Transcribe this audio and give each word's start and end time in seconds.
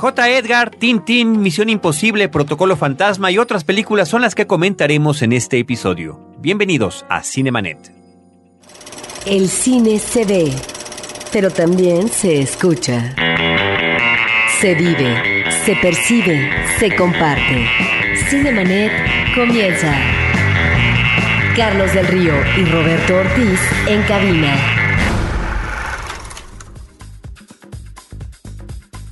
J. 0.00 0.30
Edgar, 0.30 0.70
Tintín, 0.70 1.42
Misión 1.42 1.68
Imposible, 1.68 2.30
Protocolo 2.30 2.74
Fantasma 2.74 3.30
y 3.30 3.36
otras 3.36 3.64
películas 3.64 4.08
son 4.08 4.22
las 4.22 4.34
que 4.34 4.46
comentaremos 4.46 5.20
en 5.20 5.34
este 5.34 5.58
episodio. 5.58 6.18
Bienvenidos 6.38 7.04
a 7.10 7.22
Cinemanet. 7.22 7.92
El 9.26 9.50
cine 9.50 9.98
se 9.98 10.24
ve, 10.24 10.54
pero 11.30 11.50
también 11.50 12.08
se 12.08 12.40
escucha. 12.40 13.14
Se 14.58 14.74
vive, 14.74 15.44
se 15.66 15.76
percibe, 15.76 16.48
se 16.78 16.96
comparte. 16.96 17.66
Cinemanet 18.30 18.90
comienza. 19.34 19.94
Carlos 21.54 21.92
del 21.92 22.06
Río 22.06 22.32
y 22.56 22.64
Roberto 22.64 23.16
Ortiz 23.16 23.60
en 23.86 24.02
cabina. 24.04 24.79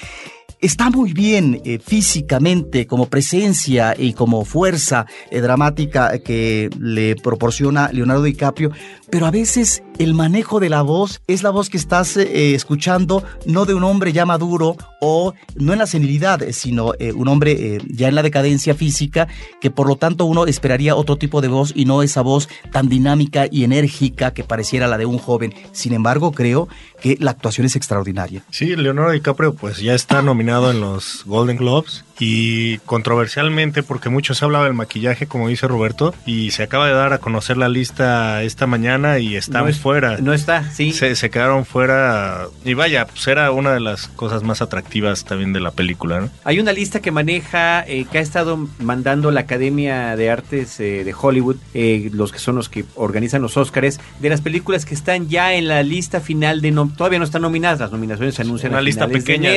está 0.65 0.89
muy 0.89 1.13
bien 1.13 1.61
eh, 1.65 1.79
físicamente 1.79 2.87
como 2.87 3.07
presencia 3.07 3.95
y 3.99 4.15
como 4.15 4.45
fuerza 4.47 5.07
eh, 5.31 5.41
dramática 5.41 6.19
que 6.21 6.71
le 6.81 7.17
proporciona 7.17 7.91
Leonardo 7.93 8.23
DiCaprio, 8.23 8.71
pero 9.11 9.27
a 9.27 9.31
veces 9.31 9.83
el 9.99 10.15
manejo 10.15 10.61
de 10.61 10.69
la 10.69 10.83
voz 10.83 11.21
es 11.27 11.43
la 11.43 11.51
voz 11.51 11.71
que 11.71 11.77
estás 11.77 12.17
eh, 12.17 12.55
escuchando 12.55 13.23
no 13.47 13.65
de 13.65 13.75
un 13.75 13.85
hombre 13.85 14.13
ya 14.13 14.27
maduro 14.27 14.77
o 15.01 15.35
no 15.57 15.73
en 15.73 15.79
la 15.79 15.87
senilidad, 15.87 16.41
sino 16.51 16.93
un 17.15 17.29
hombre 17.29 17.79
ya 17.87 18.09
en 18.09 18.15
la 18.15 18.23
decadencia 18.23 18.75
física 18.75 19.29
que 19.61 19.71
por 19.71 19.87
lo 19.87 19.97
tanto 19.97 20.25
uno 20.25 20.47
esperaría 20.47 20.97
otro 20.97 21.17
tipo 21.17 21.41
de 21.41 21.49
voz 21.49 21.73
y 21.75 21.85
no 21.85 22.03
esa 22.03 22.23
voz 22.23 22.49
tan 22.73 22.89
dinámica 22.89 23.47
y 23.51 23.65
enérgica 23.65 24.33
que 24.33 24.45
pareciera 24.45 24.89
la 24.89 24.99
de 24.99 25.07
un 25.07 25.19
joven. 25.19 25.55
Sin 25.73 25.93
embargo, 25.93 26.33
creo 26.33 26.69
que 27.01 27.17
la 27.21 27.33
actuación 27.33 27.67
es 27.67 27.77
extraordinaria. 27.77 28.43
Sí, 28.51 28.77
Leonardo 28.77 29.13
DiCaprio 29.13 29.55
pues 29.55 29.79
ya 29.79 29.95
está 29.95 30.23
nominado 30.23 30.71
en 30.71 30.81
los 30.81 31.23
Golden 31.27 31.57
Globes 31.57 32.05
y 32.19 32.79
controversialmente 32.79 33.83
porque 33.83 34.09
mucho 34.09 34.35
se 34.35 34.45
hablaba 34.45 34.65
del 34.65 34.75
maquillaje 34.75 35.27
como 35.27 35.49
dice 35.49 35.67
Roberto 35.67 36.15
y 36.27 36.51
se 36.53 36.63
acaba 36.63 36.87
de 36.87 36.95
dar 36.95 37.13
a 37.13 37.19
conocer 37.19 37.57
la 37.57 37.69
lista 37.69 38.43
esta 38.43 38.67
mañana 38.67 39.19
y 39.19 39.37
están 39.37 39.65
fuera. 39.75 40.19
No 40.19 40.33
está, 40.33 40.71
sí. 40.71 40.93
Se, 40.93 41.17
se, 41.17 41.31
quedaron 41.31 41.65
fuera 41.65 42.49
y 42.65 42.75
vaya, 42.75 43.07
pues 43.07 43.27
era 43.27 43.51
una 43.51 43.73
de 43.73 43.81
las 43.81 44.09
cosas 44.09 44.43
más 44.43 44.61
atractivas 44.63 45.25
también 45.25 45.53
de 45.53 45.61
la 45.61 45.71
película. 45.71 46.21
¿no? 46.21 46.31
Hay 46.45 46.61
una 46.61 46.73
lista 46.73 47.01
que 47.01 47.11
maneja, 47.11 47.85
eh, 47.87 48.07
que 48.11 48.19
ha 48.19 48.21
estado 48.21 48.69
mandando 48.79 49.31
la 49.31 49.41
Academia 49.41 50.17
de 50.17 50.31
Artes 50.31 50.79
eh, 50.81 51.05
de 51.05 51.15
Hollywood, 51.19 51.57
eh, 51.73 52.11
los 52.13 52.33
que 52.33 52.39
son 52.39 52.57
los 52.57 52.69
que 52.69 52.85
organizan 52.95 53.43
los 53.43 53.57
Oscars, 53.57 54.01
de 54.21 54.29
las 54.29 54.41
películas 54.41 54.85
que 54.85 54.95
están 54.95 55.29
ya 55.29 55.55
en 55.55 55.69
la 55.69 55.83
lista 55.83 56.21
final 56.21 56.61
de... 56.61 56.71
No, 56.71 56.91
todavía 56.95 57.19
no 57.19 57.25
están 57.25 57.43
nominadas, 57.43 57.81
las 57.81 57.93
nominaciones 57.93 58.35
se 58.35 58.43
anuncian 58.43 58.73
una 58.73 58.83
lista 58.83 59.09
pequeña, 59.09 59.51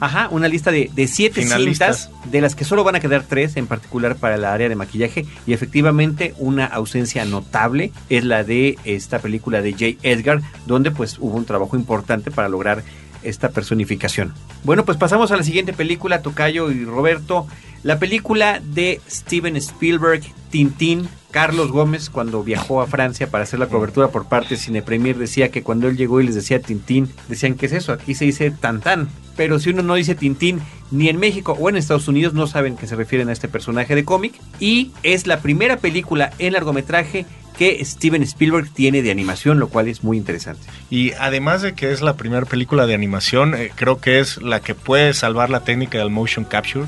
Ajá, 0.00 0.28
una 0.30 0.48
lista 0.48 0.70
de, 0.70 0.90
de 0.94 1.06
siete 1.06 1.42
cintas 1.46 1.95
de 2.30 2.40
las 2.40 2.54
que 2.54 2.64
solo 2.64 2.84
van 2.84 2.96
a 2.96 3.00
quedar 3.00 3.24
tres, 3.28 3.56
en 3.56 3.66
particular 3.66 4.16
para 4.16 4.36
la 4.36 4.52
área 4.52 4.68
de 4.68 4.76
maquillaje, 4.76 5.26
y 5.46 5.52
efectivamente 5.52 6.34
una 6.38 6.66
ausencia 6.66 7.24
notable 7.24 7.92
es 8.08 8.24
la 8.24 8.44
de 8.44 8.78
esta 8.84 9.18
película 9.18 9.62
de 9.62 9.72
J. 9.72 9.84
Edgar, 10.02 10.40
donde 10.66 10.90
pues 10.90 11.18
hubo 11.18 11.36
un 11.36 11.44
trabajo 11.44 11.76
importante 11.76 12.30
para 12.30 12.48
lograr 12.48 12.82
esta 13.22 13.50
personificación. 13.50 14.32
Bueno, 14.64 14.84
pues 14.84 14.98
pasamos 14.98 15.30
a 15.30 15.36
la 15.36 15.42
siguiente 15.42 15.72
película, 15.72 16.22
Tocayo 16.22 16.70
y 16.70 16.84
Roberto. 16.84 17.46
La 17.82 17.98
película 17.98 18.60
de 18.60 19.00
Steven 19.08 19.56
Spielberg, 19.56 20.22
Tintín, 20.50 21.08
Carlos 21.36 21.70
Gómez, 21.70 22.08
cuando 22.08 22.42
viajó 22.42 22.80
a 22.80 22.86
Francia 22.86 23.26
para 23.26 23.44
hacer 23.44 23.58
la 23.58 23.66
cobertura 23.66 24.08
por 24.08 24.24
parte 24.24 24.54
de 24.54 24.56
Cine 24.56 24.80
Premier, 24.80 25.18
decía 25.18 25.50
que 25.50 25.62
cuando 25.62 25.86
él 25.86 25.98
llegó 25.98 26.22
y 26.22 26.24
les 26.24 26.34
decía 26.34 26.62
Tintín, 26.62 27.10
decían, 27.28 27.56
¿qué 27.56 27.66
es 27.66 27.72
eso? 27.72 27.92
Aquí 27.92 28.14
se 28.14 28.24
dice 28.24 28.50
Tantán. 28.50 29.10
Pero 29.36 29.58
si 29.58 29.68
uno 29.68 29.82
no 29.82 29.96
dice 29.96 30.14
Tintín, 30.14 30.62
ni 30.90 31.10
en 31.10 31.18
México 31.18 31.54
o 31.60 31.68
en 31.68 31.76
Estados 31.76 32.08
Unidos 32.08 32.32
no 32.32 32.46
saben 32.46 32.78
que 32.78 32.86
se 32.86 32.96
refieren 32.96 33.28
a 33.28 33.34
este 33.34 33.48
personaje 33.48 33.94
de 33.94 34.06
cómic. 34.06 34.32
Y 34.60 34.92
es 35.02 35.26
la 35.26 35.40
primera 35.40 35.76
película 35.76 36.30
en 36.38 36.54
largometraje 36.54 37.26
que 37.58 37.84
Steven 37.84 38.22
Spielberg 38.22 38.70
tiene 38.70 39.02
de 39.02 39.10
animación, 39.10 39.58
lo 39.58 39.68
cual 39.68 39.88
es 39.88 40.02
muy 40.02 40.16
interesante. 40.16 40.66
Y 40.88 41.12
además 41.20 41.60
de 41.60 41.74
que 41.74 41.92
es 41.92 42.00
la 42.00 42.16
primera 42.16 42.46
película 42.46 42.86
de 42.86 42.94
animación, 42.94 43.54
eh, 43.54 43.72
creo 43.74 44.00
que 44.00 44.20
es 44.20 44.40
la 44.40 44.60
que 44.60 44.74
puede 44.74 45.12
salvar 45.12 45.50
la 45.50 45.60
técnica 45.60 45.98
del 45.98 46.08
motion 46.08 46.46
capture 46.46 46.86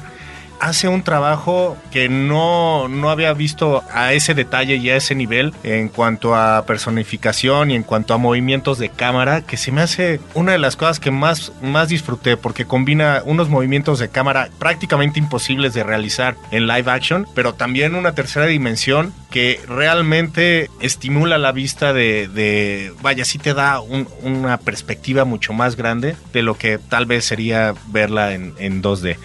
hace 0.60 0.88
un 0.88 1.02
trabajo 1.02 1.76
que 1.90 2.08
no, 2.08 2.88
no 2.88 3.10
había 3.10 3.32
visto 3.32 3.82
a 3.92 4.12
ese 4.12 4.34
detalle 4.34 4.76
y 4.76 4.90
a 4.90 4.96
ese 4.96 5.14
nivel 5.14 5.52
en 5.62 5.88
cuanto 5.88 6.34
a 6.34 6.64
personificación 6.66 7.70
y 7.70 7.74
en 7.74 7.82
cuanto 7.82 8.14
a 8.14 8.18
movimientos 8.18 8.78
de 8.78 8.90
cámara, 8.90 9.42
que 9.42 9.56
se 9.56 9.72
me 9.72 9.80
hace 9.80 10.20
una 10.34 10.52
de 10.52 10.58
las 10.58 10.76
cosas 10.76 11.00
que 11.00 11.10
más, 11.10 11.52
más 11.62 11.88
disfruté 11.88 12.36
porque 12.36 12.64
combina 12.64 13.22
unos 13.24 13.48
movimientos 13.48 13.98
de 13.98 14.08
cámara 14.08 14.48
prácticamente 14.58 15.18
imposibles 15.18 15.74
de 15.74 15.84
realizar 15.84 16.36
en 16.50 16.66
live 16.66 16.90
action, 16.90 17.26
pero 17.34 17.54
también 17.54 17.94
una 17.94 18.14
tercera 18.14 18.46
dimensión 18.46 19.12
que 19.30 19.60
realmente 19.68 20.70
estimula 20.80 21.38
la 21.38 21.52
vista 21.52 21.92
de, 21.92 22.92
vaya, 23.02 23.24
sí 23.24 23.38
te 23.38 23.54
da 23.54 23.80
una 23.80 24.56
perspectiva 24.58 25.24
mucho 25.24 25.52
más 25.52 25.76
grande 25.76 26.16
de 26.32 26.42
lo 26.42 26.56
que 26.56 26.78
tal 26.78 27.06
vez 27.06 27.24
sería 27.24 27.74
verla 27.88 28.34
en, 28.34 28.54
en 28.58 28.82
2D 28.82 29.16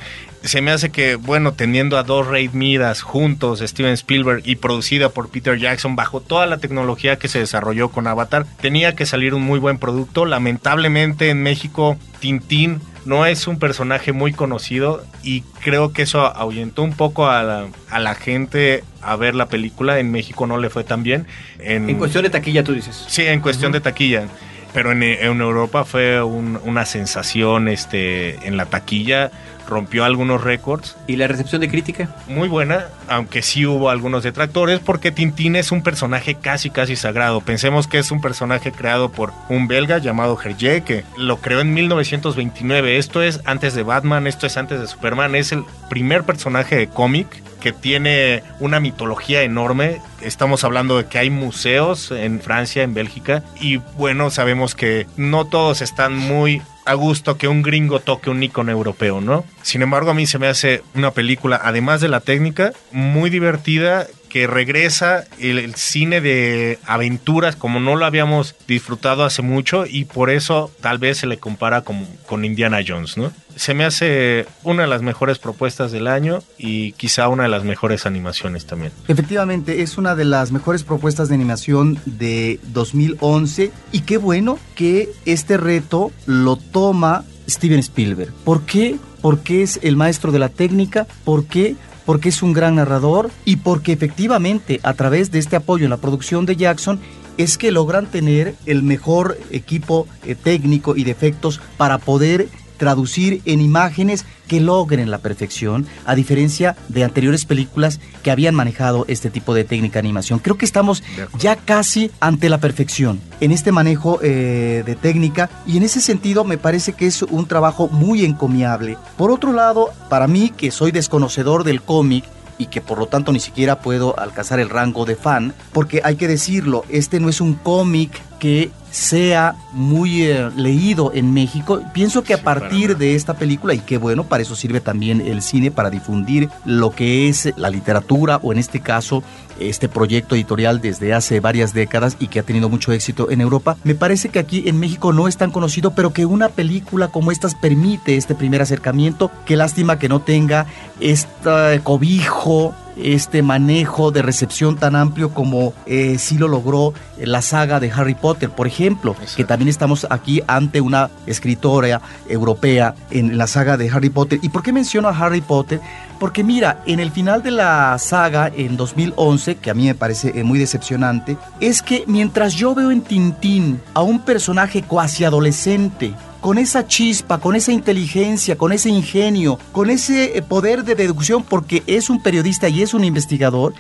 se 0.44 0.62
me 0.62 0.72
hace 0.72 0.92
que, 0.92 1.16
bueno, 1.16 1.54
teniendo 1.54 1.98
a 1.98 2.04
dos 2.04 2.28
Raid 2.28 2.52
Midas 2.52 3.02
juntos, 3.02 3.62
Steven 3.62 3.94
Spielberg 3.94 4.42
y 4.46 4.58
producida 4.58 5.10
por 5.10 5.30
Peter 5.30 5.58
Jackson 5.58 5.96
bajo 5.96 6.20
toda 6.20 6.46
la 6.46 6.58
tecnología 6.58 7.18
que 7.18 7.28
se 7.28 7.40
desarrolló 7.40 7.90
con 7.90 8.08
Avatar, 8.08 8.46
tenía 8.62 8.96
que 8.96 9.06
salir 9.06 9.34
un 9.34 9.42
muy 9.42 9.60
buen 9.60 9.78
producto. 9.78 10.26
Lamentablemente 10.26 11.30
en 11.30 11.42
México, 11.44 11.98
Tintín 12.20 12.82
no 13.06 13.26
es 13.26 13.48
un 13.48 13.58
personaje 13.58 14.12
muy 14.12 14.34
conocido 14.34 15.04
y 15.24 15.42
creo 15.62 15.94
que 15.94 16.04
eso 16.04 16.26
ahuyentó 16.26 16.84
un 16.84 16.94
poco 16.94 17.28
a 17.30 17.44
la, 17.44 17.68
a 17.90 18.00
la 18.00 18.16
gente 18.16 18.84
a 19.02 19.16
ver 19.16 19.36
la 19.36 19.48
película. 19.48 20.00
En 20.00 20.12
México 20.12 20.46
no 20.46 20.58
le 20.58 20.70
fue 20.70 20.84
tan 20.84 21.04
bien. 21.04 21.26
En, 21.60 21.94
cuestión 21.98 22.24
de 22.24 22.30
taquilla, 22.30 22.64
tú 22.64 22.74
dices. 22.74 23.06
Sí, 23.08 23.24
en 23.26 23.40
cuestión 23.40 23.72
de 23.72 23.80
taquilla. 23.80 24.28
pero 24.74 24.92
en, 24.92 25.04
Europa 25.04 25.86
fue 25.86 26.22
una 26.22 26.86
sensación 26.86 27.68
este, 27.68 28.46
en 28.48 28.58
la 28.58 28.66
taquilla 28.66 29.32
rompió 29.68 30.06
algunos 30.06 30.44
récords. 30.44 30.96
¿Y 31.08 31.16
la 31.16 31.28
recepción 31.28 31.62
de 31.62 31.70
crítica? 31.70 32.16
Muy 32.28 32.48
buena, 32.48 32.86
aunque 33.08 33.42
sí 33.42 33.66
hubo 33.66 33.90
algunos 33.90 34.24
detractores, 34.24 34.80
porque 34.80 35.12
Tintín 35.12 35.56
es 35.56 35.72
un 35.72 35.84
personaje 35.84 36.36
casi, 36.36 36.70
casi 36.70 36.96
sagrado. 36.96 37.42
Pensemos 37.42 37.88
que 37.88 38.00
es 38.00 38.12
un 38.12 38.22
personaje 38.22 38.72
creado 38.72 39.12
por 39.12 39.34
un 39.50 39.68
belga 39.68 39.98
llamado 39.98 40.38
Hergé, 40.42 40.84
que 40.84 41.04
lo 41.18 41.38
creó 41.38 41.62
en 41.62 41.74
1929. 41.74 42.98
Esto 42.98 43.22
es 43.22 43.42
antes 43.46 43.74
de 43.74 43.84
Batman, 43.84 44.28
esto 44.28 44.48
es 44.48 44.58
antes 44.58 44.80
de 44.80 44.88
Superman, 44.88 45.36
es 45.36 45.52
el 45.52 45.64
primer 45.90 46.24
personaje 46.24 46.76
de 46.76 46.88
cómic 46.88 47.28
que 47.60 47.72
tiene 47.72 48.44
una 48.60 48.80
mitología 48.82 49.44
enorme. 49.44 50.02
Estamos 50.24 50.64
hablando 50.64 50.98
de 50.98 51.06
que 51.06 51.20
hay 51.20 51.30
museos 51.30 52.12
en 52.12 52.40
Francia, 52.40 52.84
en 52.84 52.94
Bélgica, 52.94 53.44
y 53.60 53.78
bueno, 53.98 54.30
sabemos 54.30 54.74
que 54.74 55.06
no 55.18 55.46
todos 55.46 55.82
están 55.82 56.16
muy 56.16 56.62
a 56.86 56.94
gusto 56.94 57.38
que 57.38 57.48
un 57.48 57.62
gringo 57.62 58.00
toque 58.00 58.30
un 58.30 58.44
icono 58.44 58.72
europeo, 58.72 59.22
¿no? 59.22 59.46
Sin 59.62 59.82
embargo, 59.82 60.12
a 60.12 60.14
mí 60.14 60.26
se 60.26 60.40
me 60.40 60.48
hace 60.48 60.82
una 60.96 61.12
película, 61.12 61.60
además 61.64 62.02
de 62.02 62.10
la 62.10 62.20
técnica, 62.20 62.74
muy 62.92 63.30
divertida 63.30 64.08
que 64.34 64.48
regresa 64.48 65.26
el, 65.38 65.76
cine 65.76 66.20
de 66.20 66.80
aventuras 66.88 67.56
como 67.56 67.80
no 67.80 67.96
lo 67.96 68.04
habíamos 68.04 68.56
disfrutado 68.68 69.26
hace 69.26 69.44
mucho 69.44 69.86
y 69.86 70.06
por 70.06 70.32
eso 70.32 70.72
tal 70.82 70.98
vez 70.98 71.20
se 71.20 71.28
le 71.28 71.38
compara 71.38 71.82
con, 71.82 72.08
con 72.26 72.44
Indiana 72.44 72.80
Jones, 72.86 73.16
¿no? 73.16 73.32
Se 73.56 73.76
me 73.76 73.86
hace 73.86 74.48
una 74.64 74.82
de 74.82 74.88
las 74.88 75.04
mejores 75.04 75.38
propuestas 75.38 75.92
del 75.92 76.08
año 76.08 76.42
y 76.58 76.94
quizá 76.94 77.28
una 77.28 77.44
de 77.44 77.50
las 77.50 77.64
mejores 77.64 78.08
animaciones 78.08 78.66
también. 78.66 78.92
Efectivamente, 79.08 79.84
es 79.84 80.00
una 80.00 80.16
de 80.16 80.26
las 80.26 80.52
mejores 80.52 80.82
propuestas 80.82 81.30
de 81.30 81.36
animación 81.36 82.00
de 82.06 82.60
2011 82.74 83.72
y 83.92 84.00
qué 84.00 84.18
bueno 84.18 84.58
que 84.74 85.10
este 85.26 85.58
reto 85.58 86.12
lo 86.26 86.56
toma 86.56 87.24
Steven 87.48 87.78
Spielberg. 87.78 88.34
¿Por 88.44 88.64
qué? 88.64 88.96
Porque 89.22 89.62
es 89.62 89.80
el 89.84 89.96
maestro 89.96 90.32
de 90.32 90.40
la 90.40 90.50
técnica, 90.50 91.06
¿por 91.24 91.46
qué? 91.46 91.76
Porque 92.06 92.30
es 92.30 92.44
un 92.44 92.54
gran 92.54 92.76
narrador 92.76 93.32
y 93.46 93.58
porque 93.58 93.94
efectivamente 93.94 94.80
a 94.84 94.94
través 94.94 95.32
de 95.32 95.40
este 95.40 95.56
apoyo 95.56 95.86
en 95.86 95.92
la 95.92 95.98
producción 95.98 96.46
de 96.46 96.56
Jackson 96.56 97.00
es 97.38 97.58
que 97.58 97.72
logran 97.72 98.06
tener 98.06 98.56
el 98.66 98.84
mejor 98.84 99.38
equipo 99.52 100.08
eh, 100.24 100.36
técnico 100.36 100.96
y 100.96 101.04
de 101.04 101.12
efectos 101.12 101.62
para 101.78 101.98
poder 101.98 102.48
traducir 102.84 103.42
en 103.46 103.62
imágenes 103.62 104.26
que 104.50 104.60
logren 104.60 105.10
la 105.10 105.20
perfección, 105.20 105.88
a 106.06 106.16
diferencia 106.16 106.76
de 106.90 107.06
anteriores 107.06 107.46
películas 107.46 108.02
que 108.24 108.30
habían 108.30 108.56
manejado 108.56 109.06
este 109.08 109.30
tipo 109.30 109.54
de 109.54 109.64
técnica 109.64 109.94
de 109.94 110.00
animación. 110.00 110.40
Creo 110.40 110.58
que 110.58 110.66
estamos 110.66 111.02
ya 111.40 111.56
casi 111.56 112.12
ante 112.20 112.50
la 112.50 112.58
perfección 112.58 113.22
en 113.40 113.54
este 113.54 113.72
manejo 113.72 114.20
eh, 114.22 114.84
de 114.86 114.96
técnica 114.96 115.50
y 115.66 115.78
en 115.78 115.84
ese 115.84 116.02
sentido 116.02 116.44
me 116.44 116.58
parece 116.58 116.92
que 116.92 117.08
es 117.08 117.22
un 117.22 117.46
trabajo 117.46 117.88
muy 117.88 118.26
encomiable. 118.26 118.98
Por 119.16 119.32
otro 119.32 119.54
lado, 119.54 119.92
para 120.10 120.28
mí, 120.28 120.50
que 120.50 120.70
soy 120.70 120.92
desconocedor 120.92 121.64
del 121.64 121.82
cómic, 121.82 122.26
y 122.58 122.68
que 122.68 122.82
por 122.82 123.00
lo 123.00 123.08
tanto 123.08 123.32
ni 123.32 123.40
siquiera 123.40 123.80
puedo 123.80 124.18
alcanzar 124.20 124.60
el 124.60 124.70
rango 124.70 125.06
de 125.06 125.16
fan, 125.16 125.56
porque 125.72 126.02
hay 126.04 126.18
que 126.18 126.28
decirlo, 126.28 126.84
este 126.88 127.20
no 127.20 127.28
es 127.28 127.42
un 127.42 127.56
cómic 127.56 128.12
que 128.40 128.70
sea 128.94 129.56
muy 129.72 130.22
eh, 130.22 130.52
leído 130.56 131.12
en 131.16 131.34
México. 131.34 131.82
Pienso 131.94 132.24
que 132.24 132.36
a 132.36 132.44
partir 132.44 132.96
de 132.96 133.16
esta 133.16 133.34
película, 133.34 133.74
y 133.74 133.80
qué 133.80 133.98
bueno, 133.98 134.24
para 134.24 134.44
eso 134.44 134.56
sirve 134.56 134.82
también 134.82 135.20
el 135.20 135.42
cine, 135.42 135.72
para 135.72 135.90
difundir 135.90 136.48
lo 136.64 136.92
que 136.92 137.28
es 137.28 137.52
la 137.58 137.72
literatura 137.72 138.38
o 138.38 138.54
en 138.54 138.60
este 138.60 138.82
caso 138.82 139.24
este 139.60 139.90
proyecto 139.90 140.36
editorial 140.36 140.80
desde 140.80 141.14
hace 141.14 141.40
varias 141.40 141.74
décadas 141.74 142.18
y 142.20 142.28
que 142.28 142.40
ha 142.40 142.44
tenido 142.44 142.70
mucho 142.70 142.92
éxito 142.92 143.32
en 143.32 143.42
Europa. 143.42 143.78
Me 143.84 143.96
parece 143.96 144.30
que 144.30 144.38
aquí 144.38 144.64
en 144.68 144.80
México 144.80 145.12
no 145.12 145.28
es 145.28 145.38
tan 145.38 145.50
conocido, 145.50 145.96
pero 145.96 146.14
que 146.14 146.28
una 146.28 146.50
película 146.50 147.08
como 147.08 147.32
estas 147.32 147.56
permite 147.56 148.16
este 148.16 148.36
primer 148.36 148.62
acercamiento. 148.62 149.32
Qué 149.46 149.56
lástima 149.56 149.98
que 149.98 150.10
no 150.10 150.22
tenga 150.22 150.68
este 151.00 151.82
cobijo 151.84 152.76
este 152.98 153.42
manejo 153.42 154.12
de 154.12 154.22
recepción 154.22 154.78
tan 154.78 154.96
amplio 154.96 155.34
como 155.34 155.74
eh, 155.86 156.18
sí 156.18 156.38
lo 156.38 156.48
logró 156.48 156.94
la 157.18 157.42
saga 157.42 157.80
de 157.80 157.92
Harry 157.92 158.16
Potter, 158.16 158.50
por 158.50 158.68
ejemplo, 158.68 159.16
que 159.36 159.44
también 159.44 159.70
estamos 159.70 160.08
aquí 160.10 160.42
ante 160.48 160.82
una 160.82 161.10
escritora 161.26 162.02
europea 162.28 162.96
en 163.12 163.38
la 163.38 163.48
saga 163.48 163.78
de 163.78 163.90
Harry 163.90 164.10
Potter. 164.10 164.40
¿Y 164.42 164.50
por 164.50 164.64
qué 164.64 164.74
menciono 164.74 165.08
a 165.08 165.18
Harry 165.18 165.42
Potter? 165.42 165.80
Porque 166.20 166.44
mira, 166.44 166.82
en 166.86 167.00
el 167.00 167.12
final 167.12 167.44
de 167.44 167.52
la 167.52 167.98
saga, 168.00 168.52
en 168.56 168.78
2011, 168.78 169.56
que 169.56 169.70
a 169.70 169.74
mí 169.74 169.86
me 169.86 169.96
parece 169.96 170.32
eh, 170.36 170.44
muy 170.44 170.60
decepcionante, 170.60 171.38
es 171.60 171.82
que 171.82 172.04
mientras 172.08 172.54
yo 172.54 172.74
veo 172.74 172.92
en 172.92 173.02
Tintín 173.02 173.82
a 173.94 174.02
un 174.02 174.20
personaje 174.20 174.84
cuasi 174.84 175.26
adolescente, 175.26 176.14
con 176.44 176.58
esa 176.58 176.86
chispa, 176.86 177.40
con 177.40 177.56
esa 177.56 177.72
inteligencia, 177.72 178.58
con 178.58 178.74
ese 178.74 178.90
ingenio, 178.90 179.58
con 179.72 179.90
ese 179.90 180.38
eh, 180.38 180.42
poder 180.42 180.84
de 180.84 180.94
deducción, 180.94 181.42
porque 181.42 181.84
es 181.88 182.10
un 182.10 182.22
periodista 182.22 182.68
y 182.68 182.82
es 182.82 182.94
un 182.94 183.06
investigador. 183.06 183.74